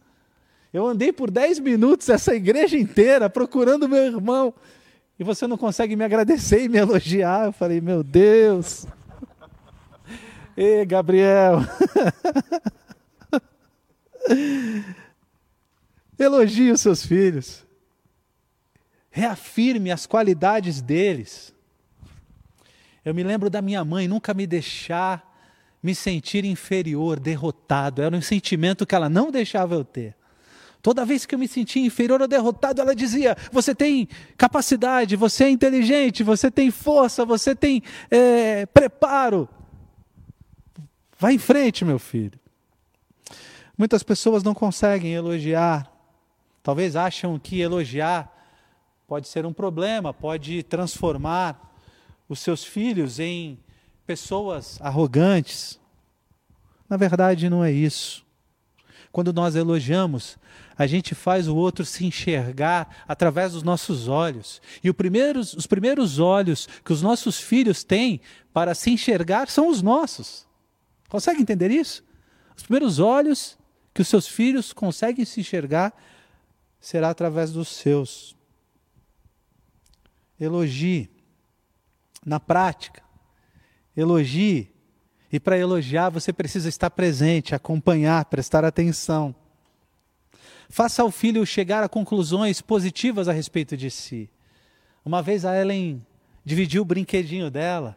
[0.70, 4.53] Eu andei por 10 minutos essa igreja inteira procurando meu irmão
[5.18, 7.46] e você não consegue me agradecer e me elogiar.
[7.46, 8.86] Eu falei: Meu Deus.
[10.61, 11.61] Ei, Gabriel!
[16.18, 17.64] Elogie os seus filhos.
[19.09, 21.54] Reafirme as qualidades deles.
[23.04, 25.32] Eu me lembro da minha mãe nunca me deixar
[25.80, 28.02] me sentir inferior, derrotado.
[28.02, 30.16] Era um sentimento que ela não deixava eu ter.
[30.82, 35.44] Toda vez que eu me sentia inferior ou derrotado, ela dizia: Você tem capacidade, você
[35.44, 37.80] é inteligente, você tem força, você tem
[38.11, 39.48] é, preparo.
[41.18, 42.38] Vai em frente, meu filho.
[43.76, 45.92] Muitas pessoas não conseguem elogiar,
[46.62, 48.32] talvez acham que elogiar
[49.06, 51.74] pode ser um problema, pode transformar
[52.28, 53.58] os seus filhos em
[54.06, 55.80] pessoas arrogantes.
[56.88, 58.24] Na verdade, não é isso.
[59.10, 60.38] Quando nós elogiamos,
[60.76, 64.62] a gente faz o outro se enxergar através dos nossos olhos.
[64.84, 68.20] E primeiros, os primeiros olhos que os nossos filhos têm
[68.52, 70.47] para se enxergar são os nossos.
[71.09, 72.04] Consegue entender isso?
[72.56, 73.59] Os primeiros olhos
[73.94, 75.92] que os seus filhos conseguem se enxergar
[76.80, 78.36] será através dos seus.
[80.38, 81.11] Elogie
[82.24, 83.02] na prática.
[83.96, 84.70] Elogie.
[85.30, 89.34] E para elogiar, você precisa estar presente, acompanhar, prestar atenção.
[90.70, 94.30] Faça ao filho chegar a conclusões positivas a respeito de si.
[95.04, 96.04] Uma vez a Ellen
[96.44, 97.96] dividiu o brinquedinho dela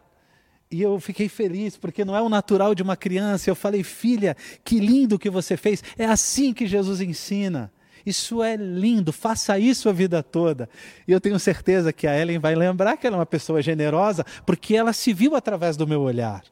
[0.72, 3.50] e eu fiquei feliz, porque não é o natural de uma criança.
[3.50, 5.84] Eu falei, filha, que lindo que você fez.
[5.98, 7.70] É assim que Jesus ensina.
[8.06, 10.68] Isso é lindo, faça isso a vida toda.
[11.06, 14.24] E eu tenho certeza que a Ellen vai lembrar que ela é uma pessoa generosa,
[14.46, 16.42] porque ela se viu através do meu olhar.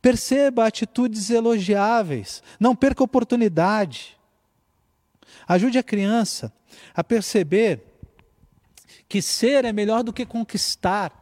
[0.00, 4.16] Perceba atitudes elogiáveis, não perca oportunidade.
[5.46, 6.52] Ajude a criança
[6.94, 7.82] a perceber
[9.08, 11.17] que ser é melhor do que conquistar.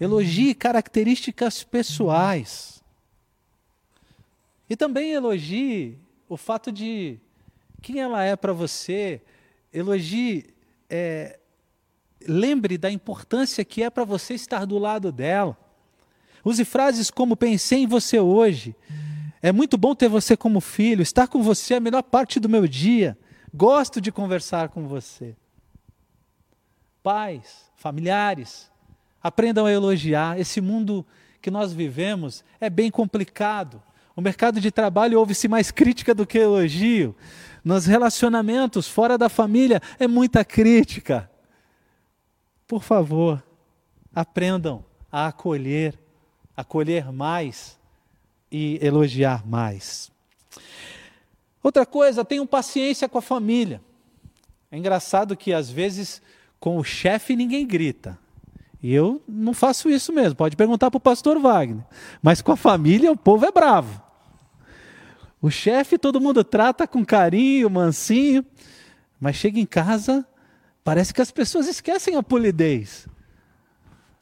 [0.00, 2.82] Elogie características pessoais.
[4.68, 7.18] E também elogie o fato de
[7.80, 9.20] quem ela é para você.
[9.72, 10.46] Elogie,
[10.88, 11.38] é,
[12.26, 15.56] lembre da importância que é para você estar do lado dela.
[16.44, 18.74] Use frases como pensei em você hoje.
[19.40, 21.02] É muito bom ter você como filho.
[21.02, 23.16] Estar com você é a melhor parte do meu dia.
[23.52, 25.36] Gosto de conversar com você.
[27.02, 28.70] Pais, familiares,
[29.24, 30.38] Aprendam a elogiar.
[30.38, 31.04] Esse mundo
[31.40, 33.82] que nós vivemos é bem complicado.
[34.14, 37.16] O mercado de trabalho ouve-se mais crítica do que elogio.
[37.64, 41.30] Nos relacionamentos, fora da família, é muita crítica.
[42.68, 43.42] Por favor,
[44.14, 45.98] aprendam a acolher,
[46.54, 47.78] acolher mais
[48.52, 50.12] e elogiar mais.
[51.62, 53.80] Outra coisa, tenham paciência com a família.
[54.70, 56.20] É engraçado que às vezes
[56.60, 58.18] com o chefe ninguém grita,
[58.84, 60.36] e eu não faço isso mesmo.
[60.36, 61.82] Pode perguntar para o pastor Wagner.
[62.22, 63.98] Mas com a família, o povo é bravo.
[65.40, 68.44] O chefe todo mundo trata com carinho, mansinho.
[69.18, 70.22] Mas chega em casa,
[70.84, 73.08] parece que as pessoas esquecem a polidez.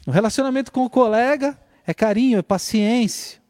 [0.07, 3.41] O relacionamento com o colega é carinho, é paciência.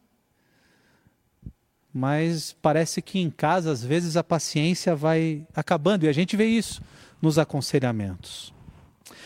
[1.92, 6.06] Mas parece que em casa, às vezes, a paciência vai acabando.
[6.06, 6.80] E a gente vê isso
[7.20, 8.50] nos aconselhamentos.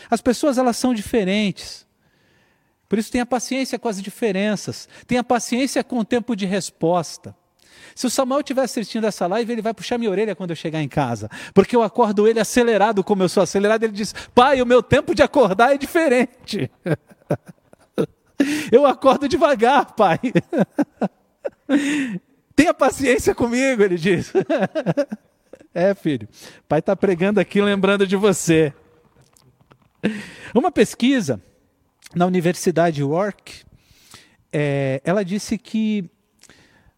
[0.09, 1.85] As pessoas elas são diferentes.
[2.87, 4.87] Por isso tenha paciência com as diferenças.
[5.05, 7.35] Tenha paciência com o tempo de resposta.
[7.93, 10.81] Se o Samuel estiver assistindo essa live, ele vai puxar minha orelha quando eu chegar
[10.81, 11.29] em casa.
[11.53, 13.83] Porque eu acordo ele acelerado, como eu sou acelerado.
[13.83, 16.69] Ele diz: Pai, o meu tempo de acordar é diferente.
[18.71, 20.19] eu acordo devagar, pai.
[22.55, 24.31] Tenha paciência comigo, ele diz.
[25.73, 26.27] é, filho.
[26.67, 28.73] Pai está pregando aqui lembrando de você.
[30.53, 31.41] Uma pesquisa
[32.15, 33.63] na Universidade York,
[34.51, 36.09] é, ela disse que,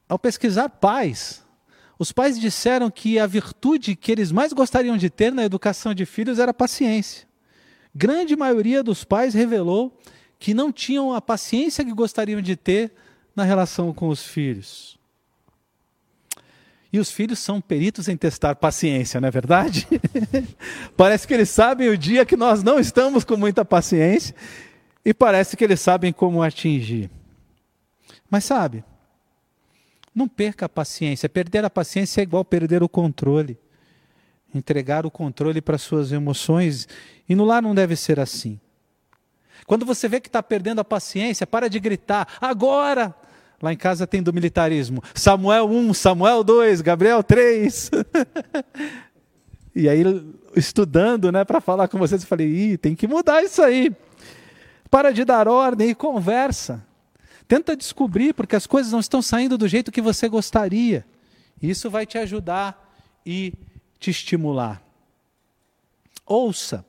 [0.07, 1.43] ao pesquisar pais,
[1.97, 6.05] os pais disseram que a virtude que eles mais gostariam de ter na educação de
[6.05, 7.27] filhos era paciência.
[7.93, 9.97] Grande maioria dos pais revelou
[10.37, 12.93] que não tinham a paciência que gostariam de ter
[13.35, 14.98] na relação com os filhos.
[16.91, 19.87] E os filhos são peritos em testar paciência, não é verdade?
[20.97, 24.35] parece que eles sabem o dia que nós não estamos com muita paciência
[25.05, 27.09] e parece que eles sabem como atingir.
[28.29, 28.83] Mas sabe,
[30.13, 31.29] não perca a paciência.
[31.29, 33.57] Perder a paciência é igual perder o controle.
[34.53, 36.87] Entregar o controle para suas emoções.
[37.27, 38.59] E no lar não deve ser assim.
[39.65, 43.15] Quando você vê que está perdendo a paciência, para de gritar, agora!
[43.61, 45.03] Lá em casa tem do militarismo.
[45.13, 47.91] Samuel 1, Samuel 2, Gabriel 3.
[49.75, 50.03] e aí,
[50.55, 53.91] estudando né, para falar com vocês, eu falei: Ih, tem que mudar isso aí.
[54.89, 56.85] Para de dar ordem e conversa.
[57.47, 61.05] Tenta descobrir, porque as coisas não estão saindo do jeito que você gostaria.
[61.61, 62.95] Isso vai te ajudar
[63.25, 63.53] e
[63.99, 64.81] te estimular.
[66.25, 66.85] Ouça.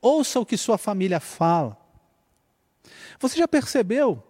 [0.00, 1.76] Ouça o que sua família fala.
[3.20, 4.22] Você já percebeu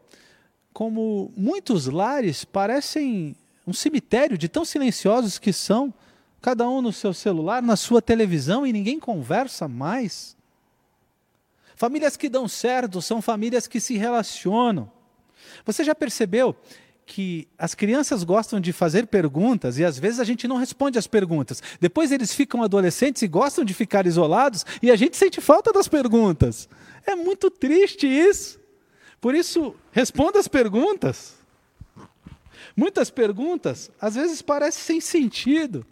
[0.76, 3.34] como muitos lares parecem
[3.66, 5.92] um cemitério de tão silenciosos que são.
[6.42, 10.36] cada um no seu celular, na sua televisão e ninguém conversa mais.
[11.74, 14.92] Famílias que dão certo são famílias que se relacionam.
[15.64, 16.54] Você já percebeu
[17.06, 21.06] que as crianças gostam de fazer perguntas e às vezes a gente não responde as
[21.06, 21.62] perguntas.
[21.80, 25.88] Depois eles ficam adolescentes e gostam de ficar isolados e a gente sente falta das
[25.88, 26.68] perguntas.
[27.06, 28.65] É muito triste isso.
[29.20, 31.34] Por isso, responda as perguntas.
[32.76, 35.86] Muitas perguntas às vezes parecem sem sentido,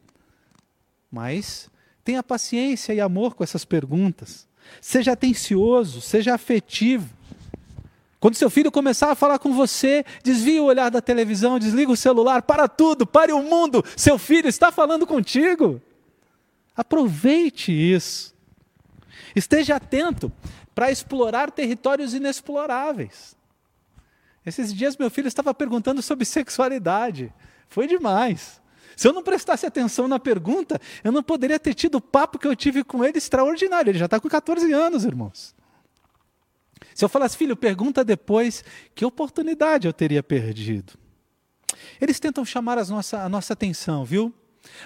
[1.10, 1.70] mas
[2.04, 4.46] tenha paciência e amor com essas perguntas.
[4.80, 7.08] Seja atencioso, seja afetivo.
[8.20, 11.96] Quando seu filho começar a falar com você, desvie o olhar da televisão, desliga o
[11.96, 13.84] celular, para tudo, pare o mundo.
[13.96, 15.80] Seu filho está falando contigo.
[16.76, 18.34] Aproveite isso.
[19.36, 20.32] Esteja atento
[20.74, 23.36] para explorar territórios inexploráveis.
[24.44, 27.32] Esses dias meu filho estava perguntando sobre sexualidade.
[27.68, 28.60] Foi demais.
[28.96, 32.46] Se eu não prestasse atenção na pergunta, eu não poderia ter tido o papo que
[32.46, 33.90] eu tive com ele extraordinário.
[33.90, 35.54] Ele já está com 14 anos, irmãos.
[36.94, 38.62] Se eu falasse, filho, pergunta depois,
[38.94, 40.92] que oportunidade eu teria perdido?
[42.00, 44.32] Eles tentam chamar nossa, a nossa atenção, viu?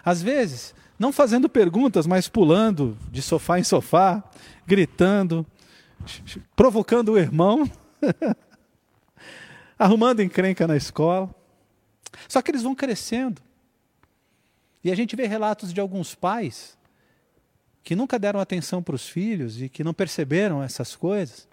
[0.05, 4.23] Às vezes, não fazendo perguntas, mas pulando de sofá em sofá,
[4.67, 5.47] gritando,
[6.55, 7.71] provocando o irmão,
[9.79, 11.35] arrumando encrenca na escola.
[12.29, 13.41] Só que eles vão crescendo.
[14.83, 16.79] E a gente vê relatos de alguns pais
[17.83, 21.49] que nunca deram atenção para os filhos e que não perceberam essas coisas.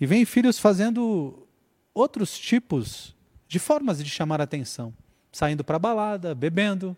[0.00, 1.46] E vem filhos fazendo
[1.94, 3.14] outros tipos
[3.48, 4.92] de formas de chamar atenção,
[5.30, 6.96] saindo para balada, bebendo,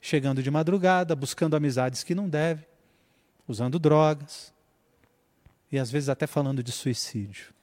[0.00, 2.66] chegando de madrugada, buscando amizades que não deve,
[3.48, 4.52] usando drogas
[5.70, 7.54] e às vezes até falando de suicídio.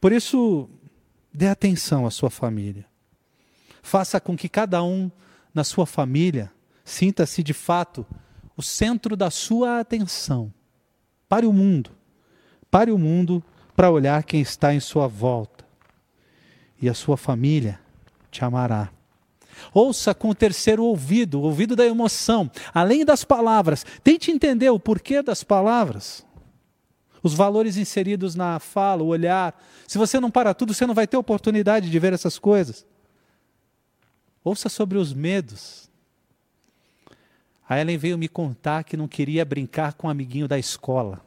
[0.00, 0.68] Por isso,
[1.32, 2.84] dê atenção à sua família.
[3.82, 5.10] Faça com que cada um
[5.54, 6.52] na sua família,
[6.84, 8.06] sinta-se de fato
[8.56, 10.52] o centro da sua atenção.
[11.28, 11.90] Pare o mundo.
[12.70, 13.42] Pare o mundo
[13.74, 15.64] para olhar quem está em sua volta.
[16.80, 17.80] E a sua família
[18.30, 18.90] te amará.
[19.72, 23.84] Ouça com o terceiro ouvido, o ouvido da emoção, além das palavras.
[24.02, 26.24] Tente entender o porquê das palavras.
[27.22, 29.60] Os valores inseridos na fala, o olhar.
[29.86, 32.84] Se você não para tudo, você não vai ter oportunidade de ver essas coisas.
[34.42, 35.88] Ouça sobre os medos.
[37.68, 41.24] A Ellen veio me contar que não queria brincar com um amiguinho da escola.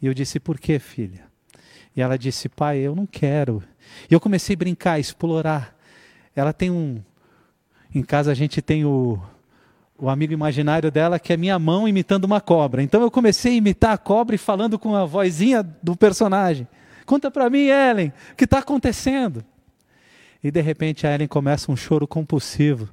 [0.00, 1.26] E eu disse: Por quê, filha?
[1.96, 3.62] E ela disse: Pai, eu não quero.
[4.08, 5.76] E eu comecei a brincar, a explorar.
[6.34, 7.02] Ela tem um.
[7.94, 9.20] Em casa a gente tem o,
[10.02, 12.82] o amigo imaginário dela, que é minha mão imitando uma cobra.
[12.82, 16.66] Então eu comecei a imitar a cobra e falando com a vozinha do personagem.
[17.06, 19.44] Conta para mim, Ellen, o que está acontecendo?
[20.42, 22.88] E de repente a Ellen começa um choro compulsivo,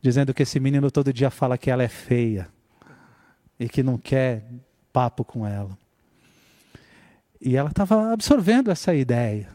[0.00, 2.48] dizendo que esse menino todo dia fala que ela é feia
[3.60, 4.42] e que não quer
[4.94, 5.76] papo com ela.
[7.38, 9.50] E ela estava absorvendo essa ideia.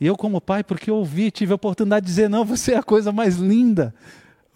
[0.00, 2.82] E eu, como pai, porque ouvi, tive a oportunidade de dizer: não, você é a
[2.82, 3.92] coisa mais linda.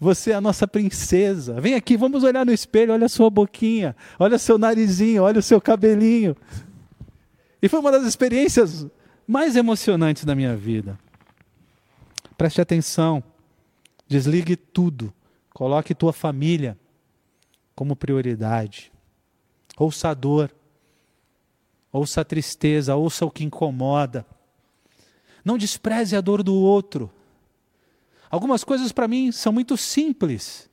[0.01, 1.61] Você é a nossa princesa.
[1.61, 5.43] Vem aqui, vamos olhar no espelho, olha a sua boquinha, olha seu narizinho, olha o
[5.43, 6.35] seu cabelinho.
[7.61, 8.87] E foi uma das experiências
[9.27, 10.97] mais emocionantes da minha vida.
[12.35, 13.23] Preste atenção.
[14.07, 15.13] Desligue tudo.
[15.53, 16.75] Coloque tua família
[17.75, 18.91] como prioridade.
[19.77, 20.51] Ouça a dor.
[21.93, 24.25] Ouça a tristeza, ouça o que incomoda.
[25.45, 27.11] Não despreze a dor do outro.
[28.31, 30.69] Algumas coisas para mim são muito simples.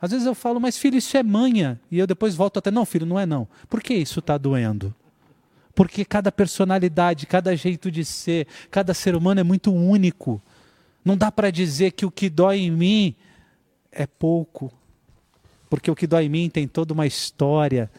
[0.00, 1.78] Às vezes eu falo, mas filho, isso é manha.
[1.90, 3.46] E eu depois volto até, não, filho, não é não.
[3.68, 4.94] Por que isso está doendo?
[5.74, 10.40] Porque cada personalidade, cada jeito de ser, cada ser humano é muito único.
[11.04, 13.14] Não dá para dizer que o que dói em mim
[13.92, 14.72] é pouco.
[15.68, 17.90] Porque o que dói em mim tem toda uma história,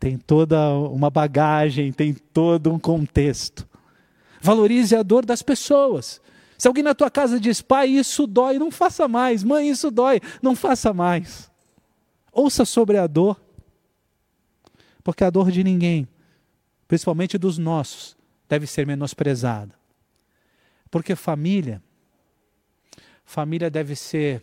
[0.00, 3.68] tem toda uma bagagem, tem todo um contexto.
[4.40, 6.20] Valorize a dor das pessoas.
[6.56, 9.42] Se alguém na tua casa diz, pai, isso dói, não faça mais.
[9.42, 11.50] Mãe, isso dói, não faça mais.
[12.32, 13.40] Ouça sobre a dor.
[15.02, 16.08] Porque a dor de ninguém
[16.86, 18.16] principalmente dos nossos,
[18.48, 19.74] deve ser menosprezada.
[20.90, 21.82] Porque família,
[23.24, 24.42] família deve ser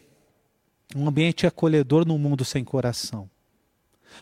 [0.96, 3.30] um ambiente acolhedor num mundo sem coração.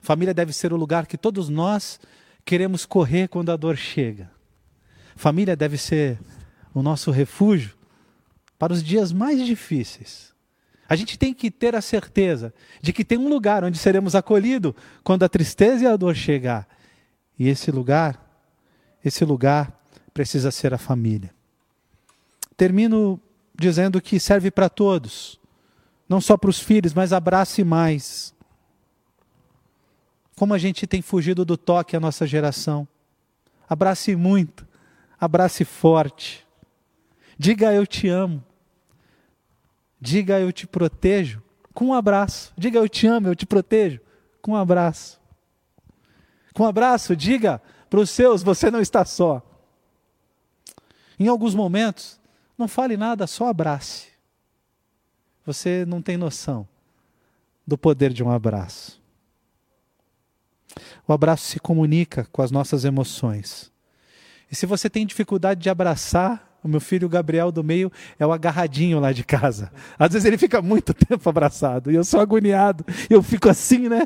[0.01, 1.99] Família deve ser o lugar que todos nós
[2.45, 4.29] queremos correr quando a dor chega.
[5.15, 6.19] Família deve ser
[6.73, 7.75] o nosso refúgio
[8.59, 10.33] para os dias mais difíceis.
[10.87, 14.73] A gente tem que ter a certeza de que tem um lugar onde seremos acolhidos
[15.03, 16.67] quando a tristeza e a dor chegar.
[17.37, 18.19] E esse lugar,
[19.05, 19.81] esse lugar
[20.13, 21.33] precisa ser a família.
[22.57, 23.21] Termino
[23.57, 25.39] dizendo que serve para todos.
[26.07, 28.33] Não só para os filhos, mas abrace mais.
[30.35, 32.87] Como a gente tem fugido do toque a nossa geração.
[33.69, 34.67] Abrace muito,
[35.19, 36.45] abrace forte.
[37.37, 38.43] Diga eu te amo.
[39.99, 41.41] Diga eu te protejo
[41.73, 42.53] com um abraço.
[42.57, 43.99] Diga eu te amo, eu te protejo
[44.41, 45.19] com um abraço.
[46.53, 49.41] Com um abraço, diga para os seus: você não está só.
[51.19, 52.19] Em alguns momentos,
[52.57, 54.07] não fale nada, só abrace.
[55.45, 56.67] Você não tem noção
[57.65, 59.01] do poder de um abraço.
[61.07, 63.71] O abraço se comunica com as nossas emoções.
[64.51, 68.31] E se você tem dificuldade de abraçar, o meu filho Gabriel do meio é o
[68.31, 69.71] agarradinho lá de casa.
[69.97, 72.85] Às vezes ele fica muito tempo abraçado e eu sou agoniado.
[73.09, 74.01] Eu fico assim, né?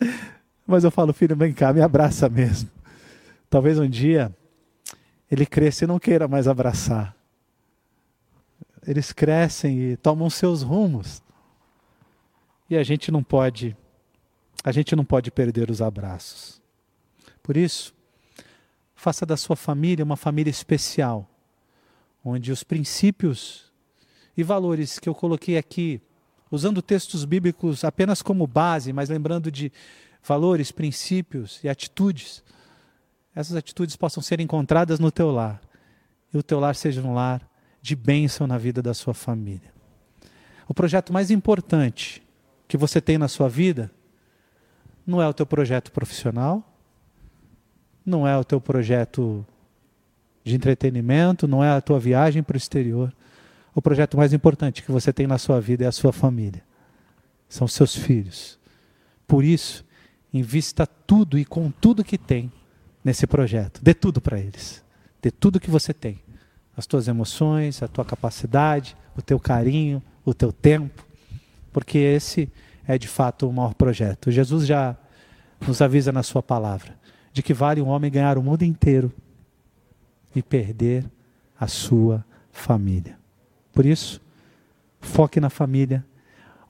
[0.66, 2.70] Mas eu falo, filho, vem cá, me abraça mesmo.
[3.48, 4.34] Talvez um dia
[5.30, 7.14] ele cresça e não queira mais abraçar.
[8.86, 11.22] Eles crescem e tomam seus rumos.
[12.68, 13.76] E a gente não pode
[14.64, 16.62] a gente não pode perder os abraços.
[17.42, 17.92] Por isso,
[18.94, 21.28] faça da sua família uma família especial
[22.24, 23.72] onde os princípios
[24.36, 26.00] e valores que eu coloquei aqui,
[26.50, 29.72] usando textos bíblicos apenas como base, mas lembrando de
[30.22, 32.42] valores, princípios e atitudes,
[33.34, 35.60] essas atitudes possam ser encontradas no teu lar.
[36.32, 37.46] E o teu lar seja um lar
[37.80, 39.72] de bênção na vida da sua família.
[40.68, 42.22] O projeto mais importante
[42.68, 43.90] que você tem na sua vida
[45.06, 46.64] não é o teu projeto profissional,
[48.06, 49.44] não é o teu projeto
[50.44, 53.12] de entretenimento, não é a tua viagem para o exterior.
[53.74, 56.62] O projeto mais importante que você tem na sua vida é a sua família.
[57.48, 58.58] São seus filhos.
[59.26, 59.84] Por isso,
[60.32, 62.52] invista tudo e com tudo que tem
[63.04, 63.80] nesse projeto.
[63.82, 64.84] Dê tudo para eles.
[65.20, 66.20] Dê tudo que você tem.
[66.76, 71.06] As tuas emoções, a tua capacidade, o teu carinho, o teu tempo.
[71.72, 72.50] Porque esse
[72.86, 74.30] é de fato o maior projeto.
[74.30, 74.96] Jesus já
[75.66, 76.98] nos avisa na sua palavra
[77.32, 79.12] de que vale um homem ganhar o mundo inteiro
[80.34, 81.04] e perder
[81.58, 83.18] a sua família.
[83.72, 84.20] Por isso,
[85.00, 86.04] foque na família.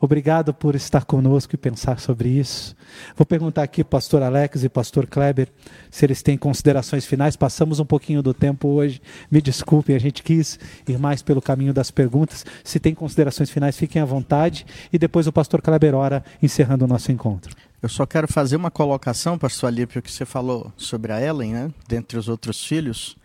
[0.04, 2.74] Obrigado por estar conosco e pensar sobre isso.
[3.14, 5.48] Vou perguntar aqui, pastor Alex e pastor Kleber,
[5.92, 7.36] se eles têm considerações finais.
[7.36, 9.00] Passamos um pouquinho do tempo hoje.
[9.30, 10.58] Me desculpem, a gente quis
[10.88, 12.44] ir mais pelo caminho das perguntas.
[12.64, 14.66] Se tem considerações finais, fiquem à vontade.
[14.92, 17.54] E depois o pastor Kleber ora, encerrando o nosso encontro.
[17.80, 21.70] Eu só quero fazer uma colocação, pastor Alípio, que você falou sobre a Ellen, né?
[21.86, 23.16] dentre os outros filhos.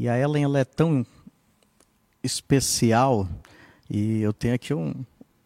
[0.00, 1.04] E a Ellen ela é tão
[2.22, 3.28] especial
[3.90, 4.94] e eu tenho aqui um,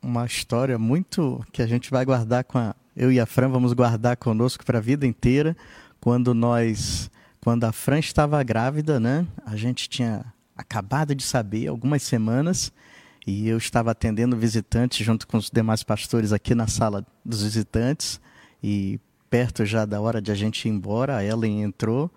[0.00, 3.72] uma história muito que a gente vai guardar com a eu e a Fran vamos
[3.72, 5.57] guardar conosco para a vida inteira.
[6.00, 9.26] Quando nós quando a Fran estava grávida, né?
[9.44, 10.24] A gente tinha
[10.57, 12.72] acabado de saber algumas semanas
[13.26, 18.20] e eu estava atendendo visitantes junto com os demais pastores aqui na sala dos visitantes
[18.62, 22.09] e perto já da hora de a gente ir embora, a Ellen entrou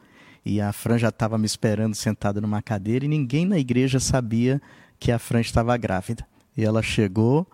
[0.48, 4.62] e a Fran já estava me esperando sentada numa cadeira e ninguém na igreja sabia
[4.98, 6.26] que a Fran estava grávida.
[6.56, 7.46] E ela chegou,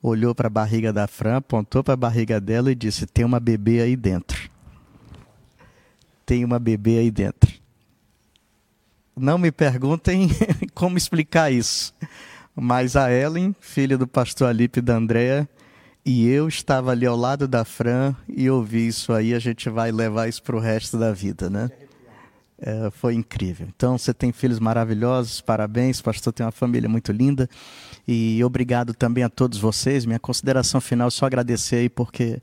[0.00, 3.40] olhou para a barriga da Fran, apontou para a barriga dela e disse: Tem uma
[3.40, 4.48] bebê aí dentro.
[6.24, 7.52] Tem uma bebê aí dentro.
[9.16, 10.28] Não me perguntem
[10.72, 11.92] como explicar isso.
[12.54, 15.48] Mas a Ellen, filha do pastor Alipe e da Andréa,
[16.04, 19.90] e eu estava ali ao lado da Fran e ouvi isso aí, a gente vai
[19.90, 21.68] levar isso para o resto da vida, né?
[22.58, 23.68] É, foi incrível.
[23.74, 27.48] Então, você tem filhos maravilhosos, parabéns, pastor, tem uma família muito linda.
[28.08, 30.06] E obrigado também a todos vocês.
[30.06, 32.40] Minha consideração final é só agradecer aí, porque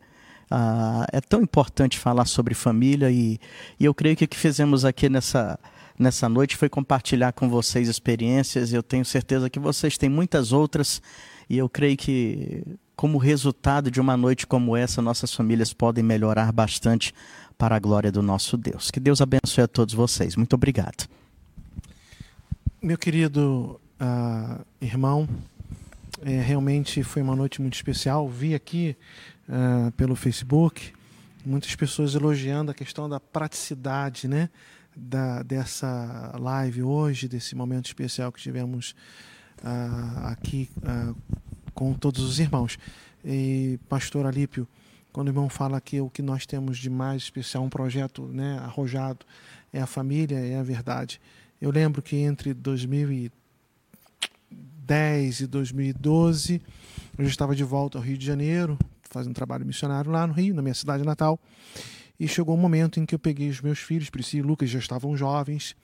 [0.52, 3.10] ah, é tão importante falar sobre família.
[3.10, 3.40] E,
[3.80, 5.60] e eu creio que o que fizemos aqui nessa,
[5.98, 8.72] nessa noite foi compartilhar com vocês experiências.
[8.72, 11.02] Eu tenho certeza que vocês têm muitas outras.
[11.50, 12.64] E eu creio que,
[12.96, 17.14] como resultado de uma noite como essa, nossas famílias podem melhorar bastante
[17.58, 18.92] para a glória do nosso Deus.
[18.92, 20.36] Que Deus abençoe a todos vocês.
[20.36, 21.08] Muito obrigado.
[22.82, 25.28] Meu querido uh, irmão,
[26.22, 28.28] é, realmente foi uma noite muito especial.
[28.28, 28.96] Vi aqui
[29.48, 30.94] uh, pelo Facebook
[31.46, 34.50] muitas pessoas elogiando a questão da praticidade, né?
[34.96, 38.94] Da, dessa live hoje, desse momento especial que tivemos
[39.64, 41.16] uh, aqui uh,
[41.74, 42.78] com todos os irmãos.
[43.26, 44.68] E, Pastor Alípio,
[45.14, 48.58] quando o irmão fala que o que nós temos de mais especial, um projeto né,
[48.58, 49.24] arrojado,
[49.72, 51.22] é a família, é a verdade.
[51.62, 53.32] Eu lembro que entre 2010
[55.42, 56.60] e 2012,
[57.16, 60.56] eu já estava de volta ao Rio de Janeiro, fazendo trabalho missionário lá no Rio,
[60.56, 61.40] na minha cidade natal.
[62.20, 64.80] E chegou um momento em que eu peguei os meus filhos, Priscila e Lucas, já
[64.80, 65.76] estavam jovens,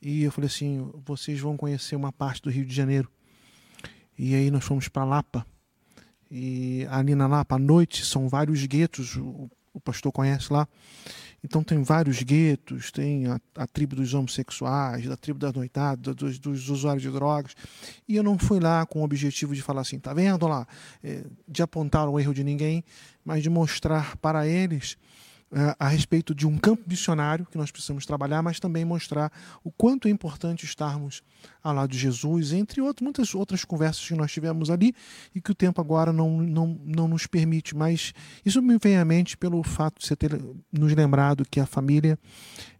[0.00, 3.10] e eu falei assim: vocês vão conhecer uma parte do Rio de Janeiro.
[4.16, 5.44] E aí nós fomos para Lapa
[6.30, 10.68] E ali na Lapa, à noite, são vários guetos, o, o pastor conhece lá.
[11.42, 16.38] Então tem vários guetos, tem a, a, tribo dos homossexuais, da tribo das noitadas, dos,
[16.38, 17.54] dos, usuários de drogas.
[18.08, 20.66] E eu não fui lá com o objetivo de falar assim, tá vendo lá,
[21.02, 22.84] é, de apontar o erro de ninguém,
[23.24, 24.96] mas de mostrar para eles
[25.78, 29.32] a respeito de um campo missionário que nós precisamos trabalhar, mas também mostrar
[29.64, 31.22] o quanto é importante estarmos
[31.62, 34.94] ao lado de Jesus, entre outras, muitas outras conversas que nós tivemos ali
[35.34, 37.74] e que o tempo agora não, não, não nos permite.
[37.74, 38.12] Mas
[38.44, 40.38] isso me vem à mente pelo fato de você ter
[40.70, 42.18] nos lembrado que a família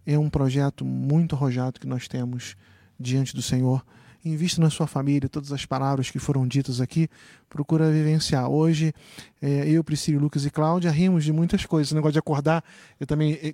[0.05, 2.55] é um projeto muito arrojado que nós temos
[2.99, 3.83] diante do Senhor
[4.29, 7.09] invista na sua família, todas as palavras que foram ditas aqui,
[7.49, 8.49] procura vivenciar.
[8.49, 8.93] Hoje,
[9.41, 11.91] é, eu, Priscila, Lucas e Cláudia rimos de muitas coisas.
[11.91, 12.63] O negócio de acordar,
[12.99, 13.53] eu também é,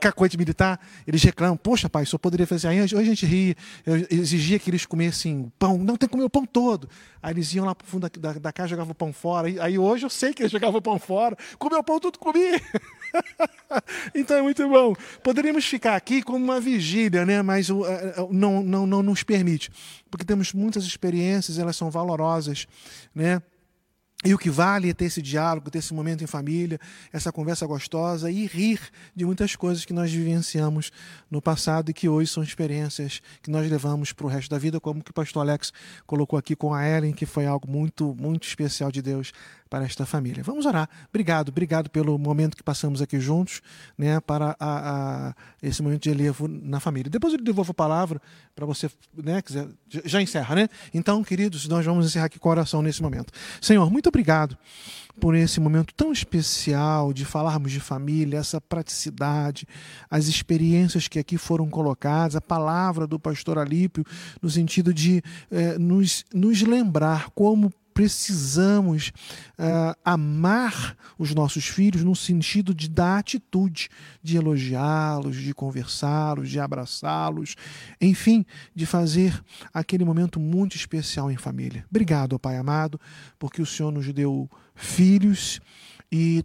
[0.00, 2.80] cacoete militar, eles reclamam, poxa, pai, só poderia fazer aí.
[2.80, 3.54] Hoje a gente ria,
[3.84, 6.88] eu exigia que eles comessem pão, não tem que comer o pão todo.
[7.22, 9.48] Aí eles iam lá pro fundo da, da, da casa, jogavam o pão fora.
[9.62, 12.60] Aí hoje eu sei que eles jogavam o pão fora, comeu o pão tudo comi.
[14.14, 14.94] então é muito bom.
[15.22, 17.42] Poderíamos ficar aqui como uma vigília, né?
[17.42, 17.84] mas uh,
[18.30, 19.70] não, não, não nos permite,
[20.10, 22.66] porque temos muitas experiências, elas são valorosas,
[23.14, 23.42] né?
[24.22, 26.78] E o que vale é ter esse diálogo, ter esse momento em família,
[27.10, 28.78] essa conversa gostosa e rir
[29.16, 30.92] de muitas coisas que nós vivenciamos
[31.30, 34.78] no passado e que hoje são experiências que nós levamos para o resto da vida,
[34.78, 35.72] como que o pastor Alex
[36.06, 39.32] colocou aqui com a Ellen, que foi algo muito, muito especial de Deus
[39.70, 40.42] para esta família.
[40.42, 40.90] Vamos orar.
[41.08, 43.62] Obrigado, obrigado pelo momento que passamos aqui juntos,
[43.96, 47.08] né, para a, a, esse momento de elevo na família.
[47.08, 48.20] Depois eu devolvo a palavra
[48.54, 49.68] para você, né, quiser,
[50.04, 50.68] já encerra, né?
[50.92, 53.32] Então, queridos, nós vamos encerrar aqui com oração nesse momento.
[53.60, 54.58] Senhor, muito obrigado
[55.20, 59.68] por esse momento tão especial de falarmos de família, essa praticidade,
[60.10, 64.04] as experiências que aqui foram colocadas, a palavra do pastor Alípio,
[64.42, 69.12] no sentido de eh, nos, nos lembrar como precisamos
[69.58, 73.88] uh, amar os nossos filhos no sentido de dar atitude,
[74.22, 77.56] de elogiá-los, de conversá-los, de abraçá-los,
[78.00, 78.44] enfim,
[78.74, 79.42] de fazer
[79.72, 81.84] aquele momento muito especial em família.
[81.90, 83.00] Obrigado, Pai amado,
[83.38, 85.60] porque o Senhor nos deu filhos
[86.10, 86.44] e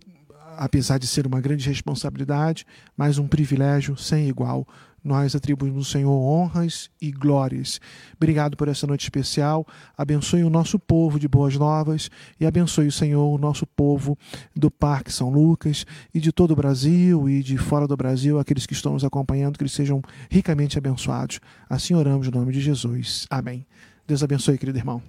[0.57, 2.65] apesar de ser uma grande responsabilidade,
[2.95, 4.67] mas um privilégio sem igual
[5.06, 7.80] nós atribuímos ao Senhor honras e glórias.
[8.15, 9.65] Obrigado por essa noite especial.
[9.95, 12.10] Abençoe o nosso povo de Boas Novas
[12.40, 14.18] e abençoe o Senhor o nosso povo
[14.56, 18.65] do Parque São Lucas e de todo o Brasil e de fora do Brasil, aqueles
[18.65, 21.40] que estão nos acompanhando, que eles sejam ricamente abençoados.
[21.69, 23.27] Assim oramos no nome de Jesus.
[23.30, 23.65] Amém.
[24.07, 25.02] Deus abençoe, querido irmão.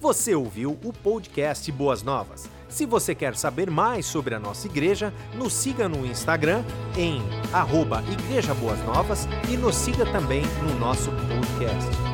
[0.00, 2.50] Você ouviu o podcast Boas Novas.
[2.74, 6.64] Se você quer saber mais sobre a nossa igreja, nos siga no Instagram
[6.96, 7.22] em
[7.52, 12.13] arroba Igreja Boas Novas e nos siga também no nosso podcast.